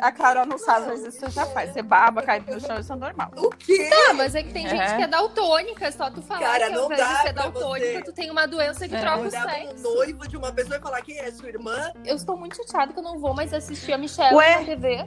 A 0.00 0.10
Carol 0.10 0.44
não 0.44 0.58
sabe, 0.58 0.86
mas 0.88 1.04
isso 1.04 1.20
você 1.20 1.30
já 1.30 1.46
faz. 1.46 1.72
Você 1.72 1.80
baba, 1.80 2.20
cai 2.22 2.40
no 2.40 2.60
chão, 2.60 2.78
isso 2.80 2.92
é 2.92 2.96
normal. 2.96 3.30
O 3.36 3.48
quê? 3.50 3.88
Ah, 4.08 4.14
mas 4.14 4.34
é 4.34 4.42
que 4.42 4.52
tem 4.52 4.68
gente 4.68 4.80
É. 4.82 4.96
que 4.96 5.02
é 5.02 5.06
daltônica, 5.06 5.86
é 5.86 5.90
só 5.92 6.10
tu 6.10 6.20
falar 6.20 6.40
Cara, 6.40 6.66
que 6.66 6.72
não 6.74 6.84
invés 6.86 7.00
dá 7.00 7.06
de 7.14 7.16
ser 7.22 7.32
pra 7.32 7.42
daltônica, 7.44 7.86
você- 7.98 8.02
tu 8.02 8.12
tem 8.12 8.30
uma 8.30 8.46
doença 8.46 8.88
que 8.88 8.96
É. 8.96 9.00
troca 9.00 9.20
o 9.28 9.30
sexo. 9.30 9.82
noivo 9.82 10.26
de 10.28 10.36
uma 10.36 10.52
pessoa 10.52 10.76
e 10.76 10.80
falar 10.80 11.00
quem 11.02 11.18
é 11.18 11.30
sua 11.30 11.48
irmã. 11.48 11.92
Eu 12.04 12.16
estou 12.16 12.36
muito 12.36 12.56
chateada 12.56 12.92
que 12.92 12.98
eu 12.98 13.04
não 13.04 13.18
vou 13.20 13.34
mais 13.34 13.54
assistir 13.54 13.92
a 13.92 13.98
Michelle 13.98 14.34
Ué? 14.34 14.58
na 14.58 14.64
TV. 14.64 15.06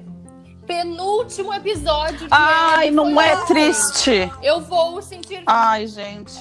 Penúltimo 0.66 1.54
episódio 1.54 2.20
de 2.20 2.28
Ai, 2.32 2.90
não 2.92 3.20
é 3.20 3.46
triste. 3.46 4.32
Eu 4.42 4.60
vou 4.62 5.02
sentir 5.02 5.44
Ai, 5.46 5.88
gente. 5.88 6.40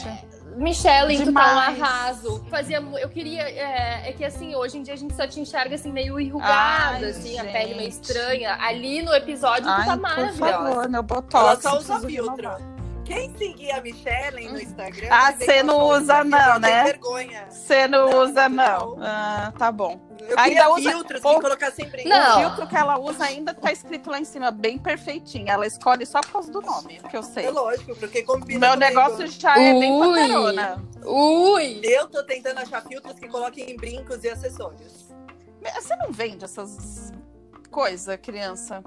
Michelle, 0.57 1.17
tu 1.25 1.33
tá 1.33 1.55
um 1.55 1.59
arraso. 1.59 2.45
Fazia, 2.51 2.79
eu 3.01 3.09
queria. 3.09 3.43
É, 3.43 4.09
é 4.09 4.13
que 4.13 4.25
assim, 4.25 4.55
hoje 4.57 4.79
em 4.79 4.83
dia 4.83 4.95
a 4.95 4.97
gente 4.97 5.15
só 5.15 5.27
te 5.27 5.39
enxerga 5.39 5.75
assim, 5.75 5.93
meio 5.93 6.19
enrugada, 6.19 6.97
Ai, 6.97 7.05
assim, 7.11 7.39
a 7.39 7.43
gente. 7.43 7.53
pele 7.53 7.75
meio 7.75 7.89
estranha. 7.89 8.57
Ali 8.61 9.03
no 9.03 9.13
episódio 9.15 9.65
tu 9.65 9.69
Ai, 9.71 9.85
tá 9.87 9.93
por 9.93 10.01
maravilhosa. 10.03 10.39
favor, 10.53 10.89
meu 10.89 10.99
Ela 11.01 11.03
botox. 11.03 11.63
só 11.63 11.79
usa 11.79 12.01
filtro. 12.01 12.51
Quem 13.05 13.37
seguir 13.37 13.71
a 13.71 13.81
Michelle 13.81 14.49
no 14.49 14.61
Instagram. 14.61 15.09
Ah, 15.13 15.33
você 15.33 15.53
ela 15.59 15.63
não 15.63 15.79
usa 15.91 16.25
não, 16.25 16.39
ela 16.39 16.59
né? 16.59 16.95
Você 17.49 17.87
não 17.87 18.23
usa, 18.23 18.49
não. 18.49 18.97
não. 18.97 18.99
Ah, 19.01 19.53
tá 19.57 19.71
bom. 19.71 20.01
Eu 20.29 20.39
Ainda 20.39 20.43
queria 20.63 20.71
usa- 20.71 20.91
filtros 20.91 21.25
Ou- 21.25 21.35
que 21.37 21.41
colocar 21.41 21.71
sempre 21.73 22.03
em 22.03 22.09
Não. 22.09 22.37
O 22.37 22.41
filtro 22.41 22.67
que 22.67 22.77
ela 22.77 22.99
usa 22.99 23.25
ainda 23.25 23.55
tá 23.55 23.71
escrito 23.73 24.11
lá 24.11 24.19
em 24.19 24.25
cima, 24.25 24.51
bem 24.51 24.77
perfeitinho. 24.79 25.49
Ela 25.49 25.67
escolhe 25.67 26.05
só 26.05 26.21
por 26.21 26.33
causa 26.33 26.51
do 26.51 26.61
nome, 26.61 27.01
que 27.09 27.17
eu 27.17 27.23
sei. 27.23 27.47
É 27.47 27.51
lógico, 27.51 27.95
porque 27.97 28.23
combina 28.23 28.59
Meu 28.59 28.71
comigo. 28.77 29.01
negócio 29.01 29.27
já 29.29 29.53
é 29.59 29.73
bem 29.73 29.93
Ui. 29.93 30.07
panterona. 30.21 30.83
Ui! 31.05 31.81
Eu 31.85 32.09
tô 32.09 32.23
tentando 32.25 32.59
achar 32.59 32.83
filtros 32.83 33.19
que 33.19 33.29
coloquem 33.29 33.71
em 33.71 33.77
brincos 33.77 34.25
e 34.25 34.29
acessórios. 34.29 35.07
Você 35.75 35.97
não 35.97 36.11
vende 36.13 36.45
essas 36.45 37.13
coisas, 37.71 38.17
criança? 38.23 38.83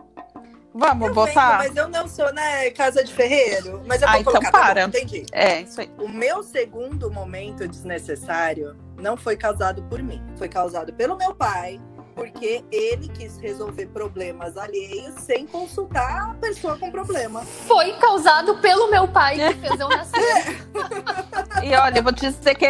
Vamos 0.74 1.08
Eu 1.08 1.14
botar? 1.16 1.58
vendo, 1.58 1.68
mas 1.68 1.76
eu 1.78 1.88
não 1.90 2.08
sou, 2.08 2.32
né, 2.34 2.70
casa 2.72 3.04
de 3.04 3.12
ferreiro. 3.14 3.82
Mas 3.88 4.02
eu 4.02 4.08
Ah, 4.08 4.12
vou 4.14 4.22
então 4.22 4.34
colocar, 4.34 4.52
tá 4.52 4.60
para. 4.60 4.88
bom, 4.88 4.98
entendi. 4.98 5.26
É, 5.32 5.62
isso 5.62 5.82
aí. 5.82 5.90
O 5.98 6.08
meu 6.08 6.44
segundo 6.44 7.12
momento 7.12 7.68
desnecessário 7.68 8.76
não 8.98 9.18
foi 9.18 9.36
causado 9.36 9.82
por 9.84 10.02
mim. 10.02 10.22
Foi 10.38 10.48
causado 10.48 10.94
pelo 10.94 11.18
meu 11.18 11.34
pai, 11.34 11.82
porque 12.16 12.64
ele 12.72 13.08
quis 13.10 13.38
resolver 13.40 13.88
problemas 13.88 14.58
alheios 14.58 15.16
sem 15.22 15.48
consultar 15.48 16.32
a 16.32 16.34
pessoa 16.36 16.78
com 16.78 16.92
problema. 16.92 17.42
Foi 17.68 17.94
causado 17.94 18.58
pelo 18.58 18.92
meu 18.92 19.08
pai 19.08 19.38
que 19.38 19.54
fez 19.68 19.80
eu 19.80 19.90
nascer. 19.90 20.70
E 21.64 21.76
olha, 21.76 22.00
eu 22.00 22.04
vou 22.04 22.14
te 22.14 22.22
dizer 22.30 22.56
que 22.56 22.66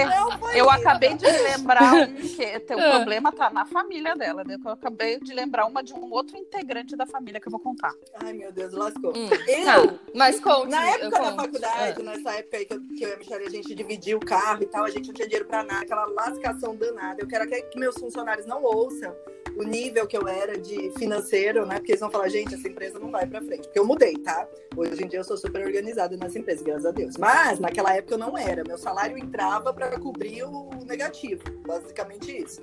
eu 0.56 0.70
acabei 0.70 1.14
de 1.16 1.26
lembrar 1.26 1.94
um 1.94 2.16
que 2.16 2.60
teu 2.62 2.78
Ah. 2.80 2.92
problema 2.96 3.32
tá 3.32 3.50
na 3.50 3.66
família 3.66 4.16
dela, 4.16 4.44
né? 4.44 4.58
Eu 4.64 4.72
acabei 4.72 5.20
de 5.20 5.34
lembrar 5.34 5.66
uma 5.66 5.84
de 5.84 5.94
um 5.94 6.12
outro 6.12 6.38
integrante 6.38 6.96
da 6.96 7.06
família 7.06 7.40
que 7.40 7.48
eu 7.48 7.52
vou 7.52 7.60
contar. 7.60 7.94
Ai, 8.16 8.34
meu 8.34 8.52
Deus, 8.52 8.74
lascou. 8.74 9.12
Hum, 9.16 9.30
Eu, 9.48 9.88
tá. 9.88 9.94
Mas 10.16 10.40
conte. 10.40 10.70
Na 10.70 10.90
época 10.90 11.10
da 11.10 11.20
conte. 11.20 11.36
faculdade, 11.36 12.04
nessa 12.04 12.32
época 12.34 12.58
aí 12.58 12.66
que 12.66 12.74
eu, 12.74 12.82
que 12.82 13.04
eu 13.04 13.10
e 13.10 13.14
a 13.14 13.18
Michelle, 13.18 13.46
a 13.46 13.50
gente 13.50 13.76
dividia 13.76 14.18
o 14.18 14.20
carro 14.20 14.64
e 14.64 14.66
tal, 14.66 14.86
a 14.86 14.90
gente 14.90 15.08
não 15.08 15.14
tinha 15.14 15.28
dinheiro 15.28 15.46
pra 15.48 15.64
nada, 15.64 15.82
aquela 15.82 16.06
lascação 16.06 16.76
danada. 16.76 17.22
Eu 17.22 17.28
quero 17.28 17.44
até 17.44 17.62
que 17.62 17.78
meus 17.80 17.96
funcionários 17.98 18.46
não 18.46 18.64
ouçam 18.64 19.14
o 19.58 19.64
nível 19.64 20.08
que 20.08 20.18
eu 20.18 20.28
era 20.28 20.58
de 20.58 20.92
financeiro, 20.98 21.66
né? 21.66 21.76
Porque 21.76 21.92
eles 21.92 22.00
vão 22.02 22.10
falar, 22.12 22.30
gente, 22.30 22.56
essa 22.56 22.68
empresa 22.68 23.00
não 23.00 23.12
vai 23.12 23.26
pra 23.28 23.42
frente. 23.42 23.64
Porque 23.64 23.80
eu 23.80 23.86
mudei, 23.86 24.14
tá? 24.18 24.48
Hoje 24.76 25.04
em 25.04 25.08
dia 25.08 25.20
eu 25.20 25.24
sou 25.24 25.38
super 25.38 25.66
organizada 25.66 26.16
nessa 26.18 26.40
empresa, 26.40 26.64
graças 26.64 26.86
a 26.86 26.92
Deus. 26.92 27.18
Mas 27.18 27.60
naquela 27.60 27.94
época 27.96 28.14
eu 28.16 28.18
não 28.20 28.38
era. 28.38 28.64
Meu 28.66 28.78
salário 28.78 29.18
entrava 29.18 29.74
pra 29.74 30.00
cobrir 30.00 30.44
o 30.44 30.70
negativo. 30.86 31.42
Basicamente 31.66 32.36
isso. 32.44 32.62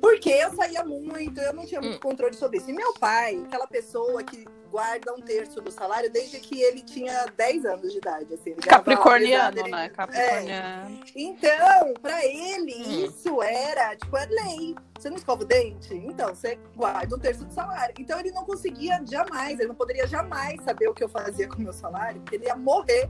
Porque 0.00 0.30
eu 0.30 0.50
saía 0.54 0.84
muito, 0.84 1.40
eu 1.40 1.52
não 1.52 1.66
tinha 1.66 1.80
muito 1.80 1.96
Hum. 1.96 2.00
controle 2.00 2.34
sobre 2.34 2.58
isso. 2.58 2.70
E 2.70 2.72
meu 2.72 2.92
pai, 2.94 3.36
aquela 3.46 3.66
pessoa 3.66 4.22
que 4.22 4.44
guarda 4.70 5.12
um 5.14 5.20
terço 5.20 5.60
do 5.60 5.70
salário 5.70 6.10
desde 6.10 6.38
que 6.38 6.60
ele 6.62 6.80
tinha 6.82 7.26
10 7.36 7.64
anos 7.64 7.90
de 7.92 7.98
idade. 7.98 8.32
Assim, 8.34 8.54
Capricorniano, 8.54 9.58
ele- 9.58 9.70
né? 9.70 9.88
Capricorniano. 9.88 11.00
Então, 11.16 11.94
pra 12.00 12.24
ele, 12.24 12.74
Hum. 12.74 13.04
isso 13.06 13.42
era, 13.42 13.96
tipo, 13.96 14.16
é 14.16 14.26
lei. 14.26 14.74
Você 14.98 15.08
não 15.08 15.16
escova 15.16 15.42
o 15.42 15.46
dente? 15.46 15.94
Então, 15.94 16.34
você 16.34 16.58
guarda 16.76 17.16
um 17.16 17.18
terço 17.18 17.44
do 17.44 17.52
salário. 17.52 17.94
Então, 17.98 18.20
ele 18.20 18.30
não 18.32 18.44
conseguia 18.44 19.00
jamais, 19.10 19.58
ele 19.58 19.68
não 19.68 19.74
poderia 19.74 20.06
jamais 20.06 20.62
saber 20.62 20.88
o 20.88 20.94
que 20.94 21.02
eu 21.02 21.08
fazia 21.08 21.48
com 21.48 21.56
o 21.56 21.60
meu 21.60 21.72
salário, 21.72 22.20
porque 22.20 22.36
ele 22.36 22.44
ia 22.46 22.56
morrer, 22.56 23.08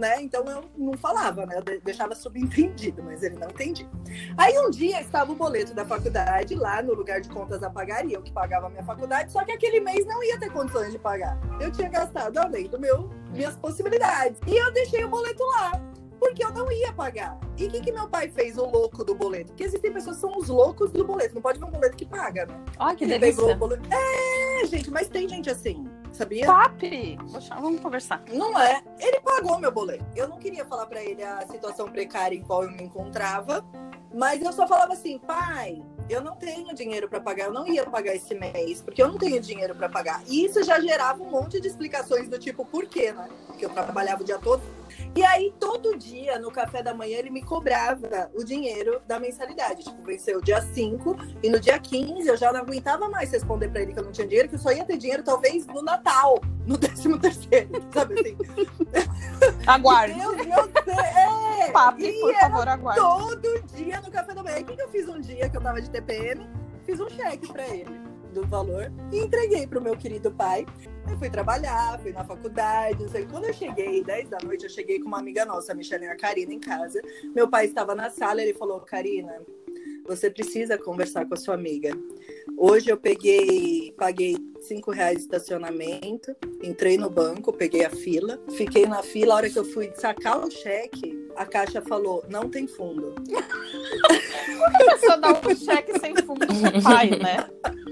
né? 0.00 0.20
Então, 0.22 0.42
eu 0.46 0.64
não 0.76 0.94
falava, 0.94 1.46
né? 1.46 1.56
Eu 1.58 1.62
de- 1.62 1.78
deixava 1.80 2.14
subentendido, 2.14 3.02
mas 3.02 3.22
ele 3.22 3.36
não 3.36 3.48
entendia. 3.48 3.88
Aí, 4.36 4.58
um 4.58 4.70
dia, 4.70 5.00
estava 5.00 5.30
o 5.30 5.34
boleto 5.36 5.74
da 5.74 5.84
faculdade 5.84 6.54
lá 6.56 6.82
no 6.82 6.94
lugar 6.94 7.20
de 7.20 7.28
contas 7.28 7.62
a 7.62 7.70
pagar, 7.70 8.04
e 8.06 8.12
eu 8.14 8.22
que 8.22 8.32
pagava 8.32 8.66
a 8.66 8.70
minha 8.70 8.82
faculdade, 8.84 9.30
só 9.30 9.44
que 9.44 9.52
aquele 9.52 9.78
mês 9.80 10.04
não 10.06 10.24
ia 10.24 10.38
ter 10.40 10.50
condições 10.50 10.90
de 10.90 10.98
pagar. 10.98 11.38
Eu 11.60 11.70
tinha 11.70 11.88
gastado 11.88 12.36
além 12.38 12.66
do 12.68 12.80
meu, 12.80 13.08
minhas 13.32 13.54
possibilidades. 13.56 14.40
E 14.46 14.56
eu 14.56 14.72
deixei 14.72 15.04
o 15.04 15.08
boleto 15.08 15.44
lá 15.44 15.72
porque 16.18 16.44
eu 16.44 16.52
não 16.52 16.70
ia 16.70 16.92
pagar. 16.92 17.38
E 17.56 17.66
o 17.66 17.70
que, 17.70 17.80
que 17.80 17.92
meu 17.92 18.06
pai 18.08 18.28
fez, 18.28 18.58
o 18.58 18.66
louco 18.66 19.02
do 19.02 19.14
boleto? 19.14 19.46
Porque 19.52 19.64
existem 19.64 19.90
pessoas 19.90 20.16
que 20.16 20.20
são 20.20 20.36
os 20.36 20.48
loucos 20.48 20.90
do 20.90 21.02
boleto. 21.02 21.34
Não 21.34 21.40
pode 21.40 21.58
ver 21.58 21.64
um 21.64 21.70
boleto 21.70 21.96
que 21.96 22.04
paga, 22.04 22.44
né? 22.44 22.54
Ai, 22.78 22.94
que 22.94 23.04
Ele 23.04 23.18
delícia. 23.18 23.42
pegou 23.42 23.54
o 23.54 23.58
boleto. 23.58 23.88
É, 23.90 24.66
gente, 24.66 24.90
mas 24.90 25.08
tem 25.08 25.26
gente 25.26 25.48
assim, 25.48 25.88
sabia? 26.16 26.46
Papi! 26.46 27.18
Vamos 27.60 27.80
conversar. 27.80 28.22
Não 28.32 28.58
é. 28.58 28.82
Ele 28.98 29.20
pagou 29.20 29.58
meu 29.58 29.72
boleto. 29.72 30.04
Eu 30.14 30.28
não 30.28 30.38
queria 30.38 30.64
falar 30.64 30.86
pra 30.86 31.02
ele 31.02 31.22
a 31.22 31.46
situação 31.46 31.90
precária 31.90 32.36
em 32.36 32.42
qual 32.42 32.64
eu 32.64 32.70
me 32.70 32.82
encontrava, 32.82 33.64
mas 34.12 34.42
eu 34.42 34.52
só 34.52 34.66
falava 34.66 34.92
assim, 34.92 35.18
pai, 35.18 35.82
eu 36.08 36.20
não 36.20 36.34
tenho 36.34 36.74
dinheiro 36.74 37.08
pra 37.08 37.20
pagar, 37.20 37.44
eu 37.46 37.52
não 37.52 37.66
ia 37.66 37.84
pagar 37.88 38.14
esse 38.14 38.34
mês, 38.34 38.82
porque 38.82 39.02
eu 39.02 39.08
não 39.08 39.16
tenho 39.16 39.40
dinheiro 39.40 39.74
pra 39.74 39.88
pagar. 39.88 40.22
E 40.26 40.44
isso 40.44 40.62
já 40.64 40.80
gerava 40.80 41.22
um 41.22 41.30
monte 41.30 41.60
de 41.60 41.68
explicações 41.68 42.28
do 42.28 42.38
tipo, 42.38 42.64
por 42.64 42.86
quê, 42.86 43.12
né? 43.12 43.28
Porque 43.46 43.64
eu 43.64 43.70
trabalhava 43.70 44.22
o 44.22 44.24
dia 44.24 44.38
todo. 44.38 44.62
E 45.14 45.24
aí, 45.24 45.52
todo 45.58 45.96
dia, 45.96 46.38
no 46.38 46.50
café 46.50 46.82
da 46.82 46.94
manhã, 46.94 47.18
ele 47.18 47.30
me 47.30 47.42
cobrava 47.42 48.30
o 48.34 48.44
dinheiro 48.44 49.00
da 49.06 49.18
mensalidade. 49.18 49.84
Tipo, 49.84 50.02
venceu 50.02 50.38
o 50.38 50.42
dia 50.42 50.60
5 50.62 51.16
e 51.42 51.50
no 51.50 51.58
dia 51.60 51.78
15 51.78 52.26
eu 52.28 52.36
já 52.36 52.52
não 52.52 52.60
aguentava 52.60 53.08
mais 53.08 53.30
responder 53.30 53.68
pra 53.68 53.82
ele 53.82 53.92
que 53.92 53.98
eu 53.98 54.04
não 54.04 54.12
tinha 54.12 54.26
dinheiro, 54.26 54.48
que 54.48 54.54
eu 54.54 54.58
só 54.58 54.72
ia 54.72 54.84
ter 54.84 54.96
dinheiro 54.96 55.22
talvez 55.22 55.66
no 55.66 55.82
Natal, 55.82 56.40
no 56.66 56.76
13 56.78 57.18
terceiro, 57.18 57.82
sabe 57.92 58.14
assim? 58.20 58.36
Aguarde. 59.66 60.14
Meu 60.14 60.34
Deus, 60.36 60.70
é! 60.88 61.70
Papi, 61.70 62.04
E 62.06 62.20
por 62.20 62.34
favor, 62.34 62.68
aguarde. 62.68 63.00
todo 63.00 63.62
dia 63.74 64.00
no 64.00 64.10
café 64.10 64.34
da 64.34 64.42
manhã. 64.42 64.58
O 64.60 64.64
que, 64.64 64.76
que 64.76 64.82
eu 64.82 64.88
fiz 64.88 65.08
um 65.08 65.20
dia 65.20 65.48
que 65.48 65.56
eu 65.56 65.60
tava 65.60 65.80
de 65.80 65.90
TPM? 65.90 66.48
Fiz 66.84 66.98
um 67.00 67.08
cheque 67.10 67.52
pra 67.52 67.66
ele. 67.68 68.09
Do 68.30 68.46
valor 68.46 68.92
e 69.12 69.18
entreguei 69.18 69.66
pro 69.66 69.80
meu 69.80 69.96
querido 69.96 70.30
pai. 70.30 70.66
Eu 71.08 71.18
fui 71.18 71.28
trabalhar, 71.28 71.98
fui 72.00 72.12
na 72.12 72.24
faculdade, 72.24 73.10
sei. 73.10 73.26
Quando 73.26 73.44
eu 73.44 73.52
cheguei, 73.52 74.02
10 74.02 74.28
da 74.28 74.38
noite, 74.42 74.64
eu 74.64 74.70
cheguei 74.70 75.00
com 75.00 75.08
uma 75.08 75.18
amiga 75.18 75.44
nossa, 75.44 75.72
a 75.72 75.74
Michelle 75.74 76.04
e 76.04 76.08
a 76.08 76.16
Karina, 76.16 76.52
em 76.52 76.60
casa. 76.60 77.00
Meu 77.34 77.48
pai 77.48 77.66
estava 77.66 77.94
na 77.94 78.10
sala, 78.10 78.42
ele 78.42 78.54
falou, 78.54 78.80
Karina, 78.80 79.42
você 80.06 80.30
precisa 80.30 80.78
conversar 80.78 81.26
com 81.26 81.34
a 81.34 81.36
sua 81.36 81.54
amiga. 81.54 81.92
Hoje 82.56 82.90
eu 82.90 82.96
peguei, 82.96 83.92
paguei 83.96 84.36
cinco 84.60 84.90
reais 84.90 85.18
de 85.18 85.22
estacionamento, 85.22 86.34
entrei 86.62 86.98
no 86.98 87.08
banco, 87.08 87.52
peguei 87.52 87.84
a 87.84 87.90
fila, 87.90 88.40
fiquei 88.56 88.86
na 88.86 89.02
fila. 89.02 89.34
A 89.34 89.36
hora 89.36 89.50
que 89.50 89.58
eu 89.58 89.64
fui 89.64 89.92
sacar 89.94 90.44
o 90.44 90.50
cheque, 90.50 91.16
a 91.36 91.46
caixa 91.46 91.80
falou: 91.80 92.24
não 92.28 92.48
tem 92.48 92.66
fundo. 92.66 93.14
Só 95.00 95.16
dá 95.16 95.32
um 95.32 95.56
cheque 95.56 95.98
sem 95.98 96.14
fundo 96.16 96.46
pai, 96.82 97.10
né? 97.10 97.48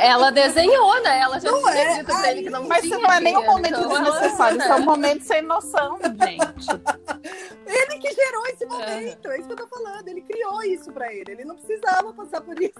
Ela 0.00 0.30
desenhou, 0.30 1.02
né? 1.02 1.20
Ela 1.20 1.38
já 1.40 1.50
Não 1.50 1.62
tinha 1.62 1.74
é, 1.74 1.94
dito 1.98 2.06
pra 2.06 2.30
ele 2.30 2.42
que 2.44 2.50
não 2.50 2.66
Mas 2.68 2.82
tinha 2.82 2.94
isso 2.96 3.02
não 3.02 3.12
é 3.12 3.20
nem 3.20 3.36
um 3.36 3.44
momento 3.46 3.80
então 3.80 3.88
desnecessário, 4.02 4.58
isso 4.58 4.68
é 4.72 4.74
um 4.76 4.84
momento 4.84 5.22
sem 5.24 5.42
noção, 5.42 5.98
gente. 6.02 6.70
Ele 7.72 7.98
que 8.00 8.12
gerou 8.12 8.46
esse 8.48 8.66
momento, 8.66 9.30
é 9.30 9.38
isso 9.38 9.46
que 9.46 9.52
eu 9.52 9.56
tô 9.56 9.66
falando. 9.68 10.08
Ele 10.08 10.20
criou 10.22 10.60
isso 10.64 10.90
pra 10.92 11.12
ele. 11.14 11.30
Ele 11.30 11.44
não 11.44 11.54
precisava 11.54 12.12
passar 12.12 12.40
por 12.40 12.60
isso. 12.60 12.72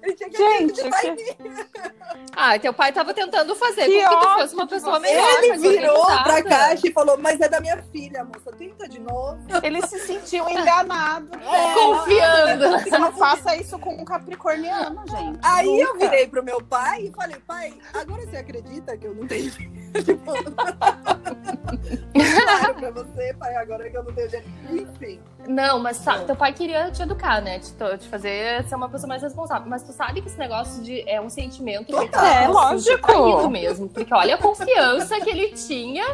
Ele 0.00 0.12
tinha 0.14 0.30
que 0.30 0.36
Gente, 0.36 0.80
acreditar 0.80 1.00
que- 1.00 1.06
em 1.08 1.14
mim. 1.16 1.66
Ah, 2.38 2.58
teu 2.58 2.72
pai 2.72 2.92
tava 2.92 3.12
tentando 3.14 3.56
fazer 3.56 3.86
Que 3.86 4.04
com 4.04 4.10
que 4.20 4.26
tu 4.26 4.34
fosse 4.34 4.54
uma 4.54 4.66
pessoa 4.66 4.96
de 5.00 5.06
melhor. 5.06 5.42
Ele 5.42 5.56
virou 5.56 6.04
pra 6.22 6.42
caixa 6.42 6.86
e 6.86 6.92
falou: 6.92 7.16
Mas 7.18 7.40
é 7.40 7.48
da 7.48 7.60
minha 7.60 7.82
filha, 7.90 8.24
moça. 8.24 8.52
Tenta 8.56 8.86
de 8.88 9.00
novo. 9.00 9.38
Ele 9.62 9.84
se 9.86 9.98
sentiu 10.00 10.46
enganado. 10.48 11.28
Confiando. 11.74 12.70
Você 12.78 12.98
não 12.98 13.12
faça 13.14 13.56
isso 13.56 13.78
com 13.78 13.94
um 13.94 14.04
capricorniano, 14.04 15.02
gente. 15.08 15.38
Aí 15.42 15.80
eu 15.80 15.94
Nunca. 15.94 16.08
virei 16.08 16.26
pro 16.36 16.44
meu 16.44 16.60
pai 16.62 17.04
e 17.06 17.12
falei: 17.12 17.36
Pai, 17.46 17.72
agora 17.94 18.20
você 18.26 18.36
acredita 18.36 18.94
que 18.98 19.06
eu 19.06 19.14
não 19.14 19.26
tenho 19.26 19.50
dinheiro? 19.56 20.04
Tipo, 20.04 20.32
claro 22.12 22.74
pra 22.74 22.90
você, 22.90 23.34
pai, 23.38 23.56
agora 23.56 23.88
que 23.90 23.96
eu 23.96 24.04
não 24.04 24.12
tenho 24.12 24.28
dinheiro. 24.28 24.46
Enfim. 24.70 25.20
Não, 25.48 25.78
mas 25.78 25.96
sa- 25.96 26.18
teu 26.24 26.36
pai 26.36 26.52
queria 26.52 26.90
te 26.90 27.00
educar, 27.02 27.40
né? 27.40 27.58
Te, 27.58 27.72
te 27.72 28.08
fazer 28.08 28.64
ser 28.68 28.74
uma 28.74 28.88
pessoa 28.90 29.08
mais 29.08 29.22
responsável. 29.22 29.66
Mas 29.68 29.82
tu 29.82 29.92
sabe 29.92 30.20
que 30.20 30.28
esse 30.28 30.38
negócio 30.38 30.82
de 30.82 31.08
é 31.08 31.18
um 31.20 31.30
sentimento 31.30 31.86
que 31.86 31.92
Total. 31.92 32.08
tá, 32.10 32.42
É, 32.42 32.48
lógico. 32.48 33.48
mesmo. 33.48 33.88
Porque 33.88 34.12
olha 34.12 34.34
a 34.34 34.38
confiança 34.38 35.18
que 35.20 35.30
ele 35.30 35.52
tinha 35.52 36.04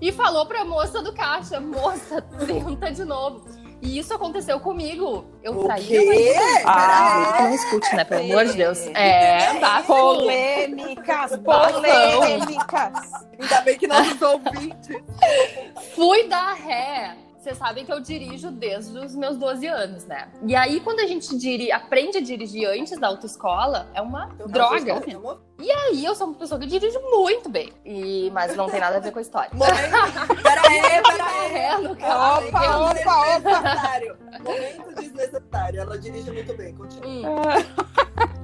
e 0.00 0.12
falou 0.12 0.44
pra 0.44 0.62
moça 0.64 1.00
do 1.02 1.14
caixa: 1.14 1.58
moça, 1.58 2.20
tenta 2.46 2.90
de 2.92 3.04
novo. 3.04 3.42
E 3.82 3.98
isso 3.98 4.12
aconteceu 4.12 4.60
comigo. 4.60 5.24
Eu 5.42 5.58
O 5.58 5.64
traí 5.64 5.84
quê? 5.86 6.04
mãe. 6.04 6.62
Ah, 6.66 7.32
que 7.36 7.42
não 7.44 7.54
escute, 7.54 7.96
né? 7.96 8.04
Pelo 8.04 8.24
amor 8.24 8.44
de 8.44 8.52
Deus. 8.52 8.78
É, 8.94 9.58
bafo. 9.58 9.86
Polêmicas, 9.86 11.36
polêmicas. 11.38 13.10
Ainda 13.40 13.60
bem 13.62 13.78
que 13.78 13.86
não 13.86 14.04
sou 14.18 14.32
ouvinte. 14.44 15.02
Fui 15.94 16.28
dar 16.28 16.52
ré. 16.54 17.16
Vocês 17.40 17.56
sabem 17.56 17.86
que 17.86 17.92
eu 17.92 18.00
dirijo 18.00 18.50
desde 18.50 18.98
os 18.98 19.14
meus 19.16 19.38
12 19.38 19.66
anos, 19.66 20.04
né? 20.04 20.28
E 20.46 20.54
aí, 20.54 20.78
quando 20.80 21.00
a 21.00 21.06
gente 21.06 21.34
diri... 21.38 21.72
aprende 21.72 22.18
a 22.18 22.20
dirigir 22.20 22.68
antes 22.68 22.98
da 23.00 23.06
autoescola, 23.08 23.88
é 23.94 24.02
uma 24.02 24.26
droga. 24.46 25.02
E 25.58 25.70
aí, 25.70 26.04
eu 26.04 26.14
sou 26.14 26.26
uma 26.26 26.36
pessoa 26.36 26.60
que 26.60 26.66
dirige 26.66 26.98
muito 26.98 27.48
bem. 27.48 27.72
E... 27.82 28.30
Mas 28.34 28.54
não 28.54 28.68
tem 28.68 28.78
nada 28.78 28.98
a 28.98 29.00
ver 29.00 29.10
com 29.10 29.20
a 29.20 29.22
história. 29.22 29.48
Momento. 29.54 30.42
Pera 30.42 30.60
aí, 30.68 30.80
pera 30.82 31.16
Dar 31.16 31.40
aí. 31.40 31.48
ré 31.52 31.78
no 31.78 31.92
Opa, 31.92 32.90
opa, 32.90 32.90
opa. 32.90 33.38
Desnecessário. 33.38 34.16
Momento 34.44 34.94
desnecessário. 35.00 35.80
Ela 35.80 35.98
dirige 35.98 36.30
muito 36.30 36.54
bem. 36.54 36.74
Continua. 36.74 37.40
Hum. 37.40 37.40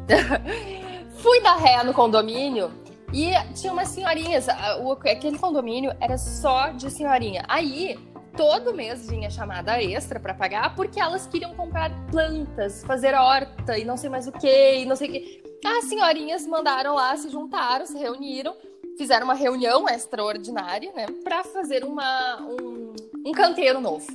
Fui 1.19 1.41
dar 1.43 1.57
ré 1.57 1.83
no 1.85 1.93
condomínio 1.93 2.71
e 3.13 3.31
tinha 3.55 3.73
umas 3.75 3.89
senhorinhas. 3.89 4.47
o- 4.83 4.93
Aquele 4.93 5.39
condomínio 5.39 5.93
era 6.01 6.17
só 6.17 6.69
de 6.69 6.91
senhorinha. 6.91 7.45
Aí, 7.49 7.99
todo 8.37 8.75
mês 8.75 9.09
vinha 9.09 9.31
chamada 9.31 9.83
extra 9.83 10.21
pra 10.21 10.35
pagar 10.35 10.75
porque 10.75 11.01
elas 11.01 11.27
queriam 11.27 11.55
comprar 11.55 11.91
plantas, 12.11 12.85
fazer 12.85 13.15
horta 13.15 13.79
e 13.79 13.85
não 13.85 13.97
sei 13.97 14.11
mais 14.11 14.29
o 14.29 14.33
que, 14.33 14.85
não 14.85 14.95
sei 14.95 15.09
o 15.09 15.13
que. 15.13 15.43
As 15.65 15.87
senhorinhas 15.87 16.47
mandaram 16.47 16.95
lá, 16.95 17.17
se 17.17 17.31
juntaram, 17.31 17.87
se 17.87 17.97
reuniram, 17.99 18.55
fizeram 18.99 19.25
uma 19.25 19.35
reunião 19.35 19.89
extraordinária, 19.89 20.93
né, 20.93 21.07
pra 21.25 21.43
fazer 21.43 21.83
uma, 21.83 22.41
um, 22.43 22.95
um 23.27 23.33
canteiro 23.33 23.81
novo. 23.81 24.07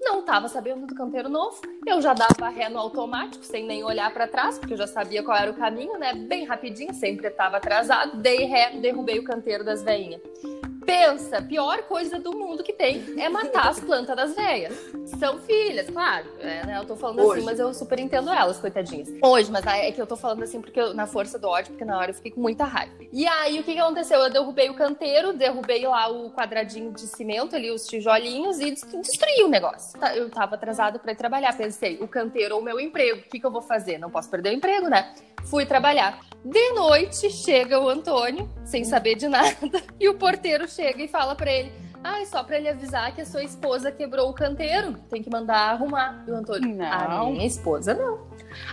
Não 0.00 0.22
tava 0.22 0.48
sabendo 0.48 0.86
do 0.86 0.94
canteiro 0.94 1.28
novo, 1.28 1.60
eu 1.84 2.00
já 2.00 2.14
dava 2.14 2.48
ré 2.48 2.68
no 2.68 2.78
automático, 2.78 3.44
sem 3.44 3.66
nem 3.66 3.82
olhar 3.82 4.12
pra 4.12 4.28
trás, 4.28 4.58
porque 4.58 4.74
eu 4.74 4.78
já 4.78 4.86
sabia 4.86 5.22
qual 5.22 5.36
era 5.36 5.50
o 5.50 5.54
caminho, 5.54 5.98
né? 5.98 6.14
Bem 6.14 6.44
rapidinho, 6.44 6.94
sempre 6.94 7.28
tava 7.30 7.56
atrasado. 7.56 8.18
Dei 8.18 8.44
ré, 8.44 8.76
derrubei 8.76 9.18
o 9.18 9.24
canteiro 9.24 9.64
das 9.64 9.82
veinhas. 9.82 10.20
Pensa, 10.86 11.42
pior 11.42 11.82
coisa 11.82 12.18
do 12.18 12.32
mundo 12.36 12.62
que 12.62 12.72
tem 12.72 13.20
é 13.20 13.28
matar 13.28 13.68
as 13.70 13.80
plantas 13.80 14.14
das 14.14 14.34
velhas. 14.36 14.72
São 15.18 15.38
filhas, 15.40 15.90
claro. 15.90 16.26
é, 16.40 16.64
né? 16.64 16.78
Eu 16.78 16.84
tô 16.84 16.94
falando 16.96 17.20
Hoje. 17.20 17.38
assim, 17.38 17.44
mas 17.44 17.58
eu 17.58 17.74
super 17.74 17.98
entendo 17.98 18.30
elas, 18.30 18.58
coitadinhas. 18.58 19.08
Hoje, 19.20 19.50
mas 19.50 19.66
é 19.66 19.90
que 19.90 20.00
eu 20.00 20.06
tô 20.06 20.16
falando 20.16 20.42
assim 20.44 20.60
porque 20.60 20.80
eu- 20.80 20.94
na 20.94 21.06
força 21.06 21.38
do 21.38 21.48
ódio, 21.48 21.72
porque 21.72 21.84
na 21.84 21.98
hora 21.98 22.10
eu 22.10 22.14
fiquei 22.14 22.30
com 22.30 22.40
muita 22.40 22.64
raiva. 22.64 22.94
E 23.12 23.26
aí, 23.26 23.58
o 23.58 23.64
que, 23.64 23.74
que 23.74 23.80
aconteceu? 23.80 24.20
Eu 24.20 24.30
derrubei 24.30 24.70
o 24.70 24.74
canteiro, 24.74 25.32
derrubei 25.32 25.86
lá 25.86 26.08
o 26.08 26.30
quadradinho 26.30 26.92
de 26.92 27.00
cimento 27.02 27.56
ali, 27.56 27.70
os 27.70 27.86
tijolinhos, 27.86 28.60
e 28.60 28.70
dest- 28.70 28.86
destruí 28.96 29.42
o 29.42 29.48
negócio. 29.48 29.98
Tá, 29.98 30.16
Eu 30.16 30.30
tava 30.30 30.54
atrasada 30.54 30.98
pra 30.98 31.12
ir 31.12 31.16
trabalhar. 31.16 31.56
Pensei, 31.56 31.98
o 32.00 32.06
canteiro 32.06 32.54
ou 32.54 32.60
o 32.60 32.64
meu 32.64 32.78
emprego, 32.78 33.18
o 33.20 33.22
que, 33.22 33.40
que 33.40 33.46
eu 33.46 33.50
vou 33.50 33.62
fazer? 33.62 33.98
Não 33.98 34.10
posso 34.10 34.30
perder 34.30 34.50
o 34.50 34.52
emprego, 34.52 34.88
né? 34.88 35.12
Fui 35.50 35.66
trabalhar. 35.66 36.20
De 36.44 36.72
noite 36.72 37.28
chega 37.30 37.78
o 37.80 37.88
Antônio, 37.88 38.48
sem 38.64 38.84
saber 38.84 39.16
de 39.16 39.26
nada, 39.28 39.56
e 39.98 40.08
o 40.08 40.14
porteiro 40.14 40.68
chega 40.76 41.02
e 41.02 41.08
fala 41.08 41.34
pra 41.34 41.50
ele: 41.50 41.72
Ah, 42.04 42.24
só 42.26 42.44
pra 42.44 42.58
ele 42.58 42.68
avisar 42.68 43.12
que 43.14 43.22
a 43.22 43.26
sua 43.26 43.42
esposa 43.42 43.90
quebrou 43.90 44.28
o 44.30 44.34
canteiro, 44.34 44.92
tem 45.10 45.22
que 45.22 45.30
mandar 45.30 45.70
arrumar. 45.72 46.22
E 46.28 46.30
o 46.30 46.36
Antônio: 46.36 46.78
A 46.84 47.08
Não. 47.08 47.32
minha 47.32 47.46
esposa 47.46 47.94
não. 47.94 48.26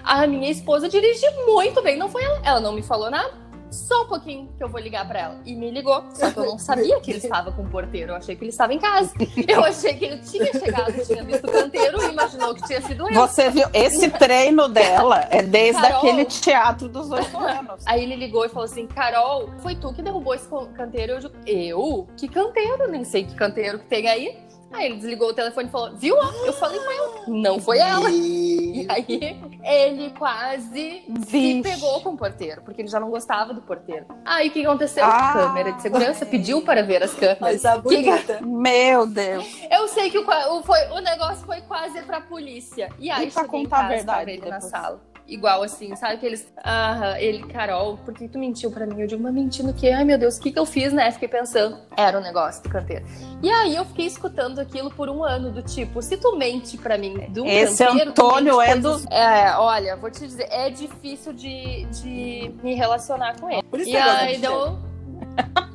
A 0.04 0.28
minha 0.28 0.52
esposa 0.52 0.88
dirige 0.88 1.26
muito 1.48 1.82
bem, 1.82 1.98
não 1.98 2.10
foi 2.10 2.24
ela. 2.24 2.42
Ela 2.44 2.60
não 2.60 2.74
me 2.74 2.84
falou 2.84 3.10
nada. 3.10 3.43
Só 3.74 4.04
um 4.04 4.08
pouquinho 4.08 4.50
que 4.58 4.64
eu 4.64 4.70
vou 4.70 4.80
ligar 4.80 5.08
pra 5.08 5.20
ela. 5.20 5.42
E 5.46 5.56
me 5.56 5.72
ligou. 5.72 6.04
Só 6.14 6.32
que 6.32 6.38
eu 6.38 6.46
não 6.46 6.60
sabia 6.60 7.00
que 7.02 7.12
ele 7.12 7.20
estava 7.24 7.52
com 7.52 7.64
o 7.64 7.70
porteiro. 7.70 8.12
Eu 8.12 8.16
achei 8.16 8.36
que 8.36 8.44
ele 8.44 8.52
estava 8.52 8.74
em 8.74 8.80
casa. 8.80 9.14
Eu 9.48 9.64
achei 9.64 9.94
que 9.94 10.06
ele 10.06 10.18
tinha 10.20 10.52
chegado, 10.54 10.94
tinha 11.06 11.24
visto 11.24 11.48
o 11.48 11.52
canteiro 11.52 12.02
e 12.04 12.12
imaginou 12.12 12.54
que 12.54 12.64
tinha 12.68 12.82
sido 12.82 13.10
eu. 13.10 13.14
Você 13.14 13.50
viu? 13.50 13.68
Esse 13.74 14.10
treino 14.10 14.68
dela 14.68 15.28
é 15.30 15.42
desde 15.42 15.82
Carol. 15.82 15.98
aquele 15.98 16.26
teatro 16.26 16.88
dos 16.88 17.10
oito 17.12 17.38
anos. 17.38 17.84
Aí 17.86 18.04
ele 18.04 18.16
ligou 18.16 18.46
e 18.46 18.50
falou 18.50 18.66
assim: 18.66 18.88
Carol, 18.88 19.50
foi 19.60 19.76
tu 19.76 19.94
que 19.94 20.02
derrubou 20.02 20.34
esse 20.34 20.48
canteiro? 20.76 21.14
Eu 21.14 21.20
digo, 21.20 21.34
eu? 21.46 22.08
Que 22.16 22.28
canteiro? 22.28 22.90
Nem 22.90 23.04
sei 23.04 23.24
que 23.26 23.36
canteiro 23.36 23.80
que 23.80 23.86
tem 23.86 24.08
aí. 24.08 24.38
Aí 24.74 24.88
ele 24.88 24.96
desligou 24.96 25.30
o 25.30 25.34
telefone 25.34 25.68
e 25.68 25.72
falou: 25.72 25.96
Viu? 25.96 26.16
Eu 26.18 26.54
falei 26.54 26.80
com 26.80 26.92
ela. 26.92 27.24
Não 27.28 27.60
foi 27.60 27.78
ela. 27.78 28.10
E 28.12 28.86
aí 28.90 29.40
ele 29.64 30.10
quase 30.18 31.04
se 31.04 31.04
Vixe. 31.08 31.62
pegou 31.62 32.02
com 32.02 32.10
o 32.10 32.18
porteiro, 32.18 32.62
porque 32.64 32.82
ele 32.82 32.90
já 32.90 33.00
não 33.00 33.10
gostava 33.10 33.54
do 33.54 33.62
porteiro. 33.62 34.06
Aí 34.26 34.50
o 34.50 34.52
que 34.52 34.66
aconteceu? 34.66 35.06
Ah. 35.06 35.34
Câmera 35.34 35.72
de 35.74 35.82
segurança 35.82 36.26
pediu 36.26 36.62
para 36.62 36.82
ver 36.82 37.04
as 37.04 37.14
câmeras. 37.14 37.40
Mas 37.40 37.66
a 37.66 37.82
Que-. 37.82 38.44
Meu 38.46 39.06
Deus. 39.06 39.46
Eu 39.70 39.88
sei 39.88 40.10
que 40.10 40.18
o, 40.18 40.26
o, 40.58 40.64
foi, 40.64 40.80
o 40.90 41.00
negócio 41.00 41.46
foi 41.46 41.62
quase 41.62 42.02
pra 42.02 42.22
polícia. 42.22 42.90
E 43.00 43.10
aí 43.10 43.28
E 43.28 43.32
pra 43.32 43.46
contar 43.46 43.86
a 43.86 43.88
verdade 43.88 44.32
ele 44.32 44.50
na 44.50 44.60
sala. 44.60 45.00
Igual 45.26 45.64
assim, 45.64 45.96
sabe 45.96 46.18
que 46.18 46.26
eles. 46.26 46.52
Ah, 46.64 47.16
ele, 47.18 47.44
Carol, 47.48 47.98
por 47.98 48.14
que 48.14 48.28
tu 48.28 48.38
mentiu 48.38 48.70
pra 48.70 48.86
mim? 48.86 49.00
Eu 49.00 49.08
digo, 49.08 49.24
mas 49.24 49.34
mentindo 49.34 49.70
o 49.72 49.74
quê? 49.74 49.90
Ai 49.90 50.04
meu 50.04 50.18
Deus, 50.18 50.38
o 50.38 50.42
que 50.42 50.52
que 50.52 50.60
eu 50.60 50.66
fiz, 50.66 50.92
né? 50.92 51.10
Fiquei 51.12 51.30
pensando. 51.30 51.78
Era 51.96 52.18
o 52.20 52.22
negócio 52.22 52.62
do 52.62 52.70
canteiro. 52.70 53.06
E 53.42 53.50
aí 53.50 53.74
eu 53.76 53.86
fiquei 53.86 54.06
escutando 54.06 54.60
aquilo 54.60 54.92
por 54.92 55.10
um 55.10 55.24
ano, 55.24 55.50
do 55.50 55.62
tipo, 55.64 56.02
se 56.02 56.18
tu 56.18 56.36
mente 56.36 56.78
pra 56.78 56.98
mim 56.98 57.14
do 57.30 57.46
Esse 57.46 57.86
canteiro. 57.86 58.12
tu 58.12 58.22
Antônio 58.26 58.62
é 58.62 58.74
coisas- 58.74 59.02
dos. 59.04 59.06
É, 59.12 59.56
olha, 59.58 59.96
vou 59.96 60.12
te 60.12 60.20
dizer, 60.28 60.48
é 60.52 60.70
difícil 60.70 61.32
de, 61.34 61.86
de 61.86 62.52
me 62.62 62.74
relacionar 62.76 63.40
com 63.40 63.50
ele. 63.50 63.64
Por 63.64 63.80
isso 63.80 63.90
E 63.90 63.96
aí 63.98 64.36
de 64.36 64.42
deu. 64.42 64.78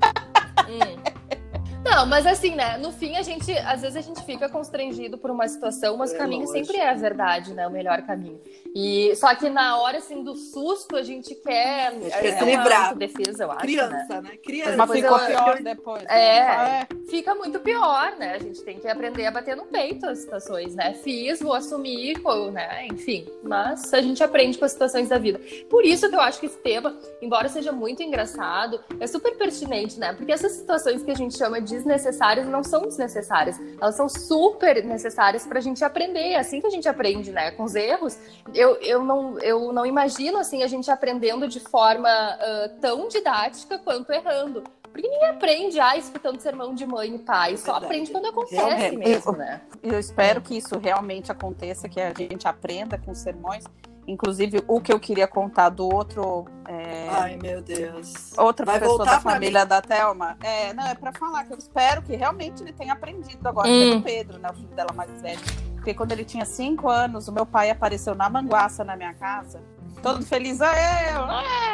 Não, 1.90 2.07
mas 2.07 2.27
assim, 2.27 2.55
né? 2.55 2.77
No 2.79 2.92
fim, 2.92 3.16
a 3.16 3.22
gente, 3.22 3.51
às 3.59 3.81
vezes 3.83 3.96
a 3.96 4.01
gente 4.01 4.22
fica 4.24 4.48
constrangido 4.48 5.16
por 5.16 5.31
uma 5.31 5.46
situação, 5.48 5.96
mas 5.96 6.12
É, 6.12 6.14
o 6.14 6.18
caminho 6.18 6.46
lógico. 6.46 6.66
sempre 6.66 6.77
é 6.83 6.90
a 6.90 6.94
verdade, 6.94 7.55
né? 7.55 7.66
O 7.66 7.70
melhor 7.70 8.03
caminho. 8.03 8.40
E 8.74 9.14
só 9.16 9.35
que 9.35 9.48
na 9.48 9.79
hora 9.79 9.98
assim 9.98 10.22
do 10.22 10.37
susto 10.37 10.96
a 10.96 11.03
gente 11.03 11.35
quer, 11.37 11.92
quer 11.98 12.27
é 12.27 12.37
se 12.37 12.44
uma 12.44 12.51
livrar. 12.51 12.94
defesa, 12.94 13.44
eu 13.44 13.51
acho, 13.51 13.61
né? 13.61 13.66
Criança, 13.66 14.20
né? 14.20 14.31
Criança. 14.44 14.77
Mas 14.77 14.90
ficou 14.90 15.18
eu- 15.18 15.27
pior 15.27 15.62
depois. 15.62 16.05
É. 16.05 16.87
Fica 17.09 17.35
muito 17.35 17.59
pior, 17.61 18.16
né? 18.18 18.35
A 18.35 18.38
gente 18.38 18.62
tem 18.62 18.79
que 18.79 18.87
aprender 18.87 19.27
a 19.27 19.31
bater 19.31 19.57
no 19.57 19.64
peito 19.64 20.07
as 20.07 20.18
situações, 20.18 20.74
né? 20.74 20.92
Fiz, 20.94 21.40
vou 21.40 21.55
assumir, 21.55 22.20
né? 22.53 22.87
Enfim, 22.87 23.27
mas 23.42 23.92
a 23.94 24.03
gente 24.03 24.22
aprende 24.22 24.59
com 24.59 24.64
as 24.66 24.72
situações 24.72 25.09
da 25.09 25.16
vida. 25.18 25.40
Por 25.70 25.85
isso 25.85 26.09
que 26.09 26.14
eu 26.14 26.20
acho 26.20 26.38
que 26.38 26.46
esse 26.46 26.59
tema, 26.59 26.94
embora 27.22 27.48
seja 27.48 27.72
muito 27.72 28.03
engraçado, 28.03 28.79
é 29.01 29.07
super 29.07 29.37
pertinente, 29.38 29.98
né? 29.98 30.12
Porque 30.12 30.33
essas 30.33 30.53
situações 30.53 31.03
que 31.03 31.11
a 31.11 31.14
gente 31.16 31.37
chama 31.37 31.61
de 31.61 31.77
desnecessárias 31.78 32.46
não 32.46 32.62
são 32.62 32.82
desnecessárias. 32.82 33.60
Elas 33.80 33.94
são 33.94 34.08
super 34.08 34.84
necessárias 34.84 35.46
para 35.46 35.58
a 35.58 35.62
gente 35.62 35.84
aprender. 35.84 36.32
É 36.32 36.38
assim 36.38 36.60
que 36.60 36.66
a 36.66 36.70
gente 36.70 36.88
aprende, 36.88 37.32
né? 37.32 37.50
Com 37.52 37.64
os 37.64 37.74
erros. 37.74 38.18
Eu, 38.54 38.76
eu, 38.76 39.02
não, 39.02 39.38
eu 39.40 39.72
não 39.72 39.86
imagino 39.86 40.38
assim 40.38 40.62
a 40.62 40.66
gente 40.66 40.90
aprendendo 40.90 41.48
de 41.48 41.60
forma 41.60 42.08
uh, 42.08 42.80
tão 42.80 43.08
didática 43.08 43.78
quanto 43.78 44.12
errando. 44.12 44.62
Porque 44.82 45.06
ninguém 45.06 45.28
aprende 45.28 45.78
ah, 45.78 45.96
escutando 45.96 46.40
sermão 46.40 46.74
de 46.74 46.86
mãe 46.86 47.14
e 47.14 47.18
pai. 47.18 47.56
Só 47.56 47.72
Verdade. 47.72 47.84
aprende 47.84 48.10
quando 48.10 48.26
acontece 48.26 48.94
eu, 48.94 48.98
mesmo, 48.98 49.32
eu, 49.32 49.38
né? 49.38 49.60
Eu 49.82 49.98
espero 49.98 50.40
que 50.40 50.56
isso 50.56 50.78
realmente 50.78 51.30
aconteça, 51.30 51.88
que 51.88 52.00
a 52.00 52.12
gente 52.12 52.48
aprenda 52.48 52.98
com 52.98 53.14
sermões. 53.14 53.64
Inclusive, 54.08 54.64
o 54.66 54.80
que 54.80 54.90
eu 54.90 54.98
queria 54.98 55.28
contar 55.28 55.68
do 55.68 55.84
outro. 55.84 56.46
É... 56.66 57.08
Ai, 57.10 57.36
meu 57.36 57.60
Deus. 57.60 58.32
Outra 58.38 58.64
Vai 58.64 58.80
pessoa 58.80 59.04
da 59.04 59.20
família 59.20 59.60
mim. 59.60 59.68
da 59.68 59.82
Thelma. 59.82 60.38
É, 60.42 60.72
não, 60.72 60.86
é 60.86 60.94
para 60.94 61.12
falar 61.12 61.44
que 61.44 61.52
eu 61.52 61.58
espero 61.58 62.00
que 62.00 62.16
realmente 62.16 62.62
ele 62.62 62.72
tenha 62.72 62.94
aprendido 62.94 63.46
agora, 63.46 63.68
hum. 63.68 63.90
pelo 63.90 64.02
Pedro, 64.02 64.38
né? 64.38 64.48
O 64.50 64.54
filho 64.54 64.68
dela 64.68 64.94
mais 64.94 65.10
velho. 65.20 65.38
Porque 65.74 65.92
quando 65.92 66.12
ele 66.12 66.24
tinha 66.24 66.46
cinco 66.46 66.88
anos, 66.88 67.28
o 67.28 67.32
meu 67.32 67.44
pai 67.44 67.68
apareceu 67.68 68.14
na 68.14 68.30
manguaça 68.30 68.82
na 68.82 68.96
minha 68.96 69.12
casa, 69.12 69.60
todo 70.02 70.24
feliz. 70.24 70.58
É, 70.62 71.10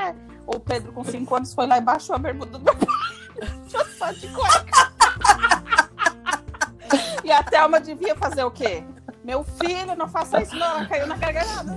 é. 0.09 0.15
O 0.45 0.59
Pedro, 0.59 0.93
com 0.93 1.05
cinco 1.05 1.37
anos, 1.37 1.55
foi 1.55 1.69
lá 1.69 1.79
e 1.79 1.81
baixou 1.81 2.17
a 2.17 2.19
bermuda 2.19 2.59
do 2.59 2.65
meu 2.65 2.75
pai. 2.75 2.89
só 3.97 4.11
de 4.11 4.27
cueca. 4.29 4.93
e 7.23 7.31
a 7.31 7.45
Thelma 7.45 7.81
devia 7.81 8.17
fazer 8.17 8.43
o 8.43 8.51
quê? 8.51 8.83
Meu 9.25 9.43
filho, 9.43 9.97
não 9.97 10.07
faça 10.07 10.43
isso, 10.43 10.55
não. 10.55 10.67
Ela 10.67 10.87
caiu 10.87 11.07
na 11.07 11.17
gargalhada. 11.17 11.75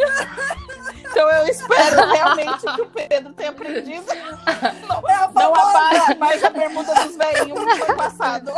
Então 1.10 1.28
eu 1.28 1.46
espero 1.48 2.06
realmente 2.08 2.66
que 2.74 2.82
o 2.82 2.86
Pedro 2.86 3.32
tenha 3.34 3.50
aprendido. 3.50 4.06
Não, 4.88 5.10
é 5.10 5.28
não 5.34 5.54
abaixe 5.54 6.14
mais 6.14 6.44
a 6.44 6.50
bermuda 6.50 6.94
dos 6.94 7.16
velhinhos 7.16 7.58
que 7.58 7.78
foi 7.84 7.96
passado. 7.96 8.52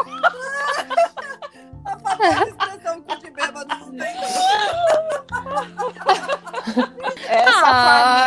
A 1.85 1.99
famosa 1.99 2.49
expressão 2.49 3.03
que 3.03 3.17
de 3.17 3.31
bêbado 3.31 3.75
não 3.81 3.91
tem. 3.91 4.17
Essa 7.27 7.63
ah, 7.65 8.22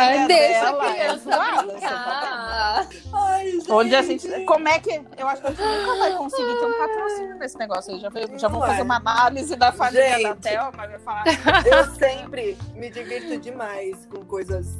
Onde 3.76 3.94
a 3.94 4.02
gente. 4.02 4.28
Como 4.44 4.68
é 4.68 4.78
que. 4.78 5.02
Eu 5.16 5.28
acho 5.28 5.40
que 5.40 5.48
a 5.48 5.50
gente 5.50 5.62
nunca 5.62 5.98
vai 5.98 6.16
conseguir 6.16 6.58
ter 6.58 6.66
um 6.66 6.78
patrocínio 6.78 7.38
nesse 7.38 7.58
negócio 7.58 7.94
aí. 7.94 8.00
Já, 8.00 8.10
já 8.36 8.48
vou 8.48 8.60
fazer 8.60 8.82
uma 8.82 8.96
análise 8.96 9.56
da 9.56 9.72
família 9.72 10.16
gente, 10.16 10.22
da 10.22 10.34
Thelma. 10.36 10.86
Vai 10.86 10.98
falar. 10.98 11.24
Eu 11.66 11.94
sempre 11.94 12.56
me 12.74 12.90
divirto 12.90 13.38
demais 13.38 14.06
com 14.06 14.24
coisas 14.24 14.74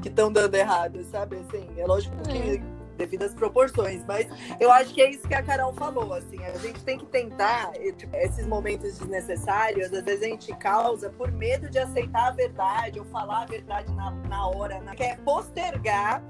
que 0.00 0.08
estão 0.08 0.32
dando 0.32 0.54
errado, 0.54 1.02
sabe? 1.04 1.36
Assim, 1.36 1.68
é 1.76 1.86
lógico 1.86 2.16
que 2.22 2.62
devido 2.96 3.24
às 3.24 3.34
proporções, 3.34 4.04
mas 4.06 4.26
eu 4.60 4.70
acho 4.70 4.92
que 4.94 5.02
é 5.02 5.10
isso 5.10 5.26
que 5.26 5.34
a 5.34 5.42
Carol 5.42 5.72
falou, 5.72 6.12
assim, 6.12 6.42
a 6.44 6.56
gente 6.58 6.84
tem 6.84 6.98
que 6.98 7.06
tentar, 7.06 7.72
tipo, 7.96 8.14
esses 8.16 8.46
momentos 8.46 8.98
desnecessários, 8.98 9.92
às 9.92 10.04
vezes 10.04 10.22
a 10.22 10.26
gente 10.26 10.54
causa 10.56 11.10
por 11.10 11.30
medo 11.32 11.68
de 11.68 11.78
aceitar 11.78 12.28
a 12.28 12.30
verdade 12.30 12.98
ou 12.98 13.04
falar 13.06 13.42
a 13.42 13.46
verdade 13.46 13.92
na, 13.94 14.10
na 14.28 14.46
hora, 14.46 14.80
na, 14.80 14.94
quer 14.94 15.18
postergar 15.20 16.22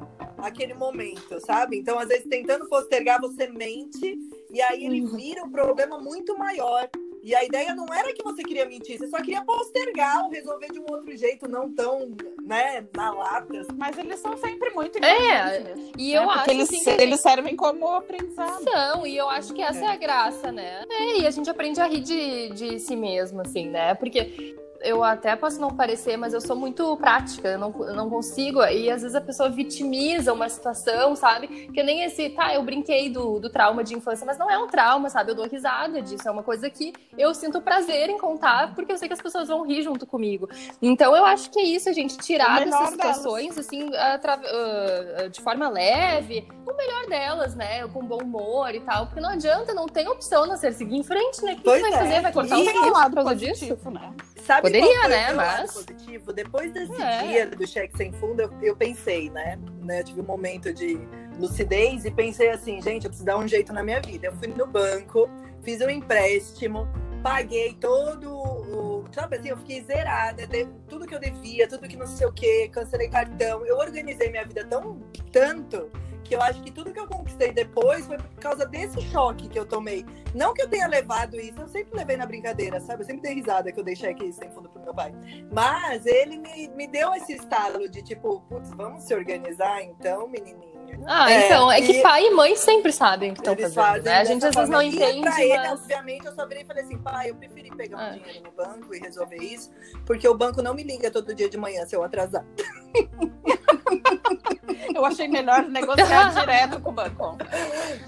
aquele 0.42 0.74
momento, 0.74 1.40
sabe? 1.40 1.78
Então, 1.78 1.98
às 1.98 2.08
vezes, 2.08 2.26
tentando 2.28 2.68
postergar, 2.68 3.20
você 3.20 3.48
mente 3.48 4.18
e 4.50 4.60
aí 4.60 4.84
ele 4.84 5.02
uhum. 5.02 5.16
vira 5.16 5.44
um 5.44 5.50
problema 5.50 5.98
muito 5.98 6.36
maior. 6.36 6.88
E 7.22 7.36
a 7.36 7.44
ideia 7.44 7.72
não 7.72 7.86
era 7.94 8.12
que 8.12 8.22
você 8.22 8.42
queria 8.42 8.66
mentir, 8.66 8.98
você 8.98 9.06
só 9.06 9.18
queria 9.18 9.44
postergar 9.44 10.24
ou 10.24 10.30
resolver 10.30 10.72
de 10.72 10.80
um 10.80 10.86
outro 10.90 11.16
jeito, 11.16 11.48
não 11.48 11.72
tão, 11.72 12.10
né, 12.42 12.84
na 12.94 13.12
lata. 13.12 13.64
Mas 13.76 13.96
eles 13.96 14.18
são 14.18 14.36
sempre 14.36 14.70
muito 14.70 14.98
É, 14.98 15.72
e 15.96 16.12
eu 16.12 16.26
né? 16.26 16.32
acho 16.32 16.50
eles, 16.50 16.68
assim, 16.68 16.90
eles 16.98 17.20
servem 17.20 17.54
como 17.54 17.86
aprendizado. 17.86 18.64
São, 18.64 19.06
e 19.06 19.16
eu 19.16 19.28
acho 19.28 19.54
que 19.54 19.62
essa 19.62 19.78
é. 19.78 19.84
é 19.84 19.88
a 19.88 19.96
graça, 19.96 20.50
né? 20.50 20.84
É, 20.90 21.20
e 21.20 21.26
a 21.26 21.30
gente 21.30 21.48
aprende 21.48 21.80
a 21.80 21.86
rir 21.86 22.00
de, 22.00 22.48
de 22.50 22.80
si 22.80 22.96
mesmo, 22.96 23.40
assim, 23.40 23.68
né? 23.68 23.94
Porque 23.94 24.56
eu 24.82 25.02
até 25.02 25.34
posso 25.36 25.60
não 25.60 25.70
parecer, 25.70 26.16
mas 26.16 26.34
eu 26.34 26.40
sou 26.40 26.56
muito 26.56 26.96
prática, 26.96 27.48
eu 27.48 27.58
não, 27.58 27.74
eu 27.86 27.94
não 27.94 28.10
consigo. 28.10 28.62
E 28.64 28.90
às 28.90 29.02
vezes 29.02 29.14
a 29.14 29.20
pessoa 29.20 29.48
vitimiza 29.48 30.32
uma 30.32 30.48
situação, 30.48 31.14
sabe? 31.14 31.68
Que 31.72 31.82
nem 31.82 32.02
esse, 32.04 32.30
tá, 32.30 32.54
eu 32.54 32.62
brinquei 32.62 33.08
do, 33.08 33.38
do 33.38 33.50
trauma 33.50 33.84
de 33.84 33.94
infância, 33.94 34.26
mas 34.26 34.38
não 34.38 34.50
é 34.50 34.58
um 34.58 34.66
trauma, 34.66 35.08
sabe? 35.08 35.30
Eu 35.30 35.34
dou 35.34 35.46
risada 35.46 36.02
disso, 36.02 36.28
é 36.28 36.30
uma 36.30 36.42
coisa 36.42 36.68
que 36.68 36.92
eu 37.16 37.34
sinto 37.34 37.60
prazer 37.60 38.08
em 38.08 38.18
contar, 38.18 38.74
porque 38.74 38.92
eu 38.92 38.98
sei 38.98 39.08
que 39.08 39.14
as 39.14 39.22
pessoas 39.22 39.48
vão 39.48 39.66
rir 39.66 39.82
junto 39.82 40.06
comigo. 40.06 40.48
Então 40.80 41.14
eu 41.14 41.24
acho 41.24 41.50
que 41.50 41.60
é 41.60 41.64
isso, 41.64 41.88
a 41.88 41.92
gente 41.92 42.18
tirar 42.18 42.64
dessas 42.64 42.90
situações, 42.90 43.50
delas. 43.50 43.66
assim, 43.66 43.84
uh, 43.84 45.28
de 45.30 45.40
forma 45.40 45.68
leve, 45.68 46.48
o 46.66 46.76
melhor 46.76 47.06
delas, 47.08 47.54
né? 47.54 47.86
Com 47.88 48.04
bom 48.04 48.22
humor 48.22 48.74
e 48.74 48.80
tal, 48.80 49.06
porque 49.06 49.20
não 49.20 49.30
adianta, 49.30 49.74
não 49.74 49.86
tem 49.86 50.08
opção 50.08 50.46
não 50.46 50.56
ser 50.56 50.72
seguir 50.72 50.96
em 50.96 51.02
frente, 51.02 51.42
né? 51.44 51.52
O 51.52 51.56
que, 51.56 51.62
que 51.62 51.80
vai 51.80 51.92
é. 51.92 51.98
fazer? 51.98 52.20
Vai 52.20 52.32
cortar 52.32 52.58
o 52.58 52.62
um 52.62 52.90
lado 52.90 53.14
por 53.14 53.24
causa 53.24 53.36
disso? 53.36 53.78
Né? 53.90 54.12
Sabe 54.44 54.71
Poderia, 54.80 55.08
né? 55.08 55.32
Mas. 55.32 55.72
Positivo? 55.72 56.32
Depois 56.32 56.72
desse 56.72 57.00
é. 57.00 57.26
dia 57.26 57.46
do 57.46 57.66
cheque 57.66 57.96
sem 57.96 58.12
fundo, 58.12 58.40
eu, 58.40 58.50
eu 58.62 58.76
pensei, 58.76 59.30
né? 59.30 59.58
né? 59.80 60.00
Eu 60.00 60.04
tive 60.04 60.20
um 60.20 60.24
momento 60.24 60.72
de 60.72 60.98
lucidez 61.38 62.04
e 62.04 62.10
pensei 62.10 62.50
assim, 62.50 62.80
gente, 62.80 63.04
eu 63.04 63.10
preciso 63.10 63.24
dar 63.24 63.36
um 63.36 63.46
jeito 63.46 63.72
na 63.72 63.82
minha 63.82 64.00
vida. 64.00 64.28
Eu 64.28 64.32
fui 64.36 64.48
no 64.48 64.66
banco, 64.66 65.28
fiz 65.62 65.80
um 65.80 65.90
empréstimo, 65.90 66.88
paguei 67.22 67.74
todo 67.74 68.32
o. 68.32 69.04
Sabe 69.12 69.36
assim, 69.36 69.48
eu 69.48 69.56
fiquei 69.58 69.82
zerada, 69.82 70.48
tudo 70.88 71.06
que 71.06 71.14
eu 71.14 71.20
devia, 71.20 71.68
tudo 71.68 71.86
que 71.86 71.96
não 71.96 72.06
sei 72.06 72.26
o 72.26 72.32
que, 72.32 72.68
cancelei 72.68 73.08
cartão. 73.08 73.64
Eu 73.66 73.76
organizei 73.76 74.30
minha 74.30 74.44
vida 74.44 74.64
tão 74.64 75.00
tanto 75.30 75.90
que 76.32 76.36
eu 76.36 76.40
acho 76.40 76.62
que 76.62 76.70
tudo 76.70 76.90
que 76.94 76.98
eu 76.98 77.06
conquistei 77.06 77.52
depois 77.52 78.06
foi 78.06 78.16
por 78.16 78.40
causa 78.40 78.64
desse 78.64 78.98
choque 79.02 79.48
que 79.48 79.58
eu 79.58 79.66
tomei. 79.66 80.06
Não 80.34 80.54
que 80.54 80.62
eu 80.62 80.68
tenha 80.68 80.86
levado 80.86 81.38
isso, 81.38 81.60
eu 81.60 81.68
sempre 81.68 81.94
levei 81.94 82.16
na 82.16 82.24
brincadeira, 82.24 82.80
sabe? 82.80 83.02
Eu 83.02 83.06
sempre 83.06 83.20
dei 83.20 83.34
risada 83.34 83.70
que 83.70 83.78
eu 83.78 83.84
deixei 83.84 84.08
aqui 84.08 84.32
sem 84.32 84.50
fundo 84.50 84.70
pro 84.70 84.80
meu 84.82 84.94
pai. 84.94 85.12
Mas 85.52 86.06
ele 86.06 86.38
me, 86.38 86.68
me 86.68 86.86
deu 86.86 87.12
esse 87.14 87.34
estalo 87.34 87.86
de 87.86 88.02
tipo, 88.02 88.40
putz, 88.48 88.70
vamos 88.70 89.02
se 89.02 89.14
organizar 89.14 89.82
então, 89.82 90.26
menininha. 90.26 90.72
Ah, 91.06 91.30
é, 91.30 91.46
então, 91.46 91.70
é 91.70 91.82
que 91.82 92.00
pai 92.00 92.26
e 92.26 92.30
mãe 92.30 92.56
sempre 92.56 92.92
sabem 92.92 93.32
o 93.32 93.34
que 93.34 93.40
estão 93.40 93.54
fazendo, 93.70 94.04
né? 94.04 94.16
A 94.16 94.24
gente 94.24 94.46
às 94.46 94.54
vezes 94.54 94.70
não 94.70 94.80
entende, 94.80 95.20
pra 95.20 95.30
mas... 95.32 95.38
ele, 95.38 95.68
obviamente, 95.68 96.26
eu 96.26 96.34
só 96.34 96.46
virei 96.46 96.62
e 96.62 96.66
falei 96.66 96.84
assim, 96.84 96.98
pai, 96.98 97.30
eu 97.30 97.34
preferi 97.34 97.70
pegar 97.76 97.98
um 97.98 98.00
é. 98.00 98.12
dinheiro 98.12 98.44
no 98.44 98.52
banco 98.52 98.94
e 98.94 98.98
resolver 98.98 99.36
isso, 99.36 99.70
porque 100.06 100.26
o 100.26 100.34
banco 100.34 100.62
não 100.62 100.72
me 100.74 100.82
liga 100.82 101.10
todo 101.10 101.34
dia 101.34 101.48
de 101.48 101.58
manhã 101.58 101.84
se 101.84 101.94
eu 101.94 102.02
atrasar. 102.02 102.44
Eu 104.94 105.04
achei 105.04 105.28
melhor 105.28 105.62
negociar 105.64 106.32
direto 106.38 106.80
com 106.80 106.90
o 106.90 106.92
banco. 106.92 107.38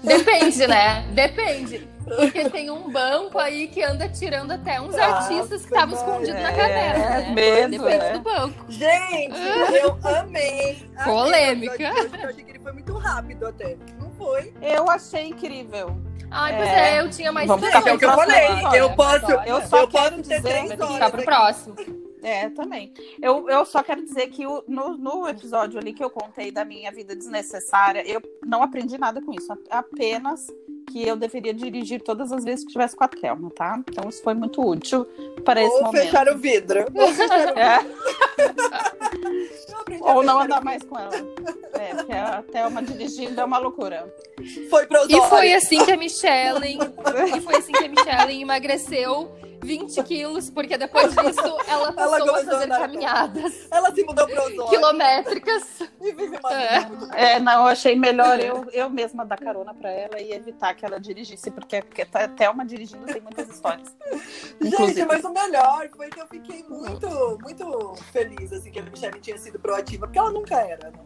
Depende, 0.03 0.67
né? 0.67 1.05
Depende. 1.11 1.87
Porque 2.03 2.49
tem 2.49 2.69
um 2.69 2.91
banco 2.91 3.39
aí 3.39 3.67
que 3.67 3.81
anda 3.81 4.07
tirando 4.07 4.51
até 4.51 4.79
uns 4.79 4.95
ah, 4.95 5.05
artistas 5.05 5.61
que 5.61 5.73
estavam 5.73 5.95
escondidos 5.95 6.39
é, 6.39 6.43
na 6.43 6.51
caverna. 6.51 7.03
É 7.03 7.21
né? 7.21 7.31
mesmo, 7.33 7.83
Depende 7.83 8.05
é. 8.05 8.13
do 8.13 8.19
banco. 8.19 8.65
Gente, 8.69 9.39
eu 9.81 9.97
amei. 10.03 10.87
Polêmica. 11.03 11.83
Eu 12.21 12.29
achei 12.29 12.43
que 12.43 12.51
ele 12.51 12.59
foi 12.59 12.73
muito 12.73 12.93
rápido 12.93 13.47
até. 13.47 13.75
Não 13.99 14.11
foi? 14.11 14.53
Eu 14.61 14.89
achei 14.89 15.29
incrível. 15.29 15.97
Ai, 16.29 16.55
pois 16.57 16.69
é, 16.69 16.99
eu 16.99 17.09
tinha 17.09 17.31
mais 17.31 17.47
Vamos 17.47 17.65
ficar 17.65 17.87
é 17.87 17.93
o 17.93 17.97
que 17.97 18.05
eu 18.05 18.11
falei. 18.11 18.47
Eu 18.73 18.89
posso, 18.91 19.31
eu 19.45 19.61
só 19.67 19.81
eu 19.81 19.87
quero 19.87 20.21
dizer, 20.21 20.41
ficar 20.41 21.09
pro 21.09 21.23
próximo. 21.23 21.75
É, 22.25 22.49
também. 22.49 22.91
Eu, 23.21 23.47
eu 23.47 23.63
só 23.65 23.83
quero 23.83 24.03
dizer 24.03 24.29
que 24.29 24.47
o, 24.47 24.63
no, 24.67 24.97
no 24.97 25.27
episódio 25.27 25.77
ali 25.79 25.93
que 25.93 26.03
eu 26.03 26.09
contei 26.09 26.49
da 26.49 26.65
minha 26.65 26.91
vida 26.91 27.15
desnecessária, 27.15 28.03
eu 28.03 28.19
não 28.43 28.63
aprendi 28.63 28.97
nada 28.97 29.21
com 29.21 29.31
isso. 29.31 29.55
Apenas 29.69 30.47
que 30.87 31.07
eu 31.07 31.15
deveria 31.15 31.53
dirigir 31.53 32.01
todas 32.01 32.31
as 32.31 32.43
vezes 32.43 32.61
que 32.61 32.69
estivesse 32.69 32.95
com 32.95 33.03
a 33.03 33.07
Thelma, 33.07 33.51
tá? 33.51 33.79
Então 33.87 34.09
isso 34.09 34.23
foi 34.23 34.33
muito 34.33 34.59
útil 34.59 35.05
para 35.43 35.61
esse 35.61 35.75
Ou 35.75 35.83
momento. 35.83 36.01
fechar 36.01 36.27
o 36.27 36.35
vidro. 36.35 36.85
Ou 36.95 37.07
fechar 37.09 37.35
o 37.35 37.45
vidro. 37.45 37.59
É. 37.59 37.79
Ou 40.01 40.23
não 40.23 40.39
andar 40.41 40.63
mais 40.63 40.81
com 40.81 40.97
ela. 40.97 41.15
É, 41.73 41.93
porque 41.93 42.11
a 42.11 42.41
Thelma 42.41 42.81
dirigindo 42.81 43.39
é 43.39 43.45
uma 43.45 43.59
loucura. 43.59 44.11
Foi 44.71 44.87
pro 44.87 45.05
E 45.07 45.21
foi 45.29 45.53
assim 45.53 45.85
que 45.85 45.91
a 45.91 45.97
Michelle, 45.97 46.79
e 47.35 47.41
foi 47.41 47.57
assim 47.57 47.71
que 47.71 47.85
a 47.85 47.89
Michelle 47.89 48.41
emagreceu 48.41 49.31
20 49.65 50.03
quilos, 50.03 50.49
porque 50.49 50.77
depois 50.77 51.13
disso 51.13 51.57
ela 51.67 51.91
passou 51.91 52.27
ela 52.27 52.39
a 52.39 52.45
fazer 52.45 52.67
caminhadas. 52.67 53.67
Ela 53.71 53.93
se 53.93 54.03
mudou 54.03 54.27
para 54.27 54.43
Osório. 54.43 54.69
Quilométricas. 54.69 55.81
E 56.01 56.13
vive 56.13 56.37
uma 56.37 56.53
é. 56.53 57.33
é, 57.33 57.39
não, 57.39 57.63
eu 57.63 57.67
achei 57.67 57.95
melhor 57.95 58.39
eu, 58.39 58.65
eu 58.71 58.89
mesma 58.89 59.25
dar 59.25 59.37
carona 59.37 59.73
para 59.73 59.89
ela 59.89 60.21
e 60.21 60.31
evitar 60.31 60.73
que 60.75 60.85
ela 60.85 60.99
dirigisse, 60.99 61.49
porque, 61.51 61.81
porque 61.81 62.07
até 62.13 62.49
uma 62.49 62.65
dirigindo 62.65 63.05
tem 63.05 63.21
muitas 63.21 63.49
histórias. 63.49 63.95
Gente, 64.61 65.05
mas 65.05 65.23
o 65.23 65.33
melhor 65.33 65.89
foi 65.95 66.09
que 66.09 66.21
eu 66.21 66.27
fiquei 66.27 66.63
muito, 66.63 67.39
muito 67.41 67.95
feliz, 68.11 68.53
assim, 68.53 68.71
que 68.71 68.79
a 68.79 68.83
Michelle 68.83 69.19
tinha 69.19 69.37
sido 69.37 69.59
proativa, 69.59 70.05
porque 70.05 70.19
ela 70.19 70.31
nunca 70.31 70.55
era, 70.55 70.91
né? 70.91 70.99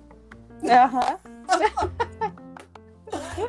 Aham. 0.70 1.20
Uhum. 1.26 2.09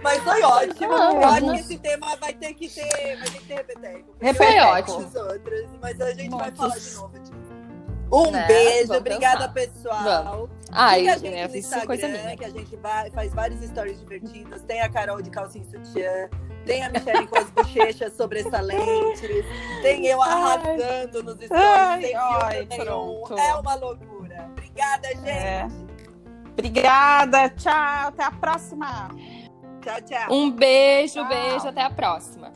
Mas 0.03 0.22
foi 0.22 0.42
ótimo. 0.42 0.92
Ah, 0.92 1.12
eu 1.12 1.24
acho 1.24 1.40
que 1.40 1.61
esse 1.61 1.79
tema 1.79 2.16
vai 2.16 2.33
ter 2.35 2.55
que 2.55 2.68
ter, 2.68 3.16
vai 3.16 3.31
ter 3.31 3.38
que 3.38 3.44
ter 3.46 3.55
repeteco. 3.55 4.14
Foi 4.35 4.61
ótimo. 4.61 4.96
Outras, 4.98 5.68
mas 5.81 6.00
a 6.00 6.12
gente 6.12 6.31
vai 6.31 6.50
falar 6.53 6.79
de 6.79 6.90
novo 6.94 7.18
disso. 7.18 7.50
Um 8.12 8.31
né? 8.33 8.44
beijo, 8.46 8.92
obrpensar. 8.92 8.96
obrigada 8.98 9.48
pessoal. 9.50 10.24
Vamos. 10.24 10.50
Ai, 10.72 11.00
Siga 11.00 11.12
a 11.12 11.16
gente 11.16 11.26
é, 11.26 11.31
no 11.31 11.37
é 11.37 11.87
coisa 11.87 12.07
Instagram, 12.07 12.22
minha. 12.24 12.37
que 12.37 12.44
a 12.44 12.50
gente 12.50 12.76
vai, 12.76 13.11
faz 13.11 13.33
vários 13.33 13.64
stories 13.64 14.00
divertidos. 14.00 14.62
Tem 14.62 14.81
a 14.81 14.88
Carol 14.88 15.22
de 15.22 15.31
calcinha 15.31 15.64
e 15.64 15.70
sutiã. 15.70 16.29
Tem 16.66 16.85
a 16.85 16.90
Michelle 16.90 17.26
com 17.29 17.38
as 17.38 17.50
bochechas 17.50 18.12
sobressalentes. 18.14 19.44
Tem 19.83 20.07
eu 20.07 20.20
arrasando 20.20 21.22
nos 21.22 21.37
stories. 21.37 21.50
Ai, 21.53 22.00
tem 22.00 22.16
ai, 22.16 22.66
pronto. 22.66 23.38
É 23.38 23.55
uma 23.55 23.74
loucura. 23.76 24.50
Obrigada, 24.50 25.09
gente. 25.09 25.29
É. 25.29 25.68
Obrigada, 26.53 27.48
tchau, 27.50 28.09
até 28.09 28.24
a 28.24 28.31
próxima. 28.33 29.09
Tchau, 29.81 30.01
tchau. 30.03 30.33
Um 30.35 30.51
beijo, 30.51 31.14
Tchau. 31.14 31.29
beijo, 31.29 31.69
até 31.69 31.83
a 31.83 31.90
próxima. 31.90 32.53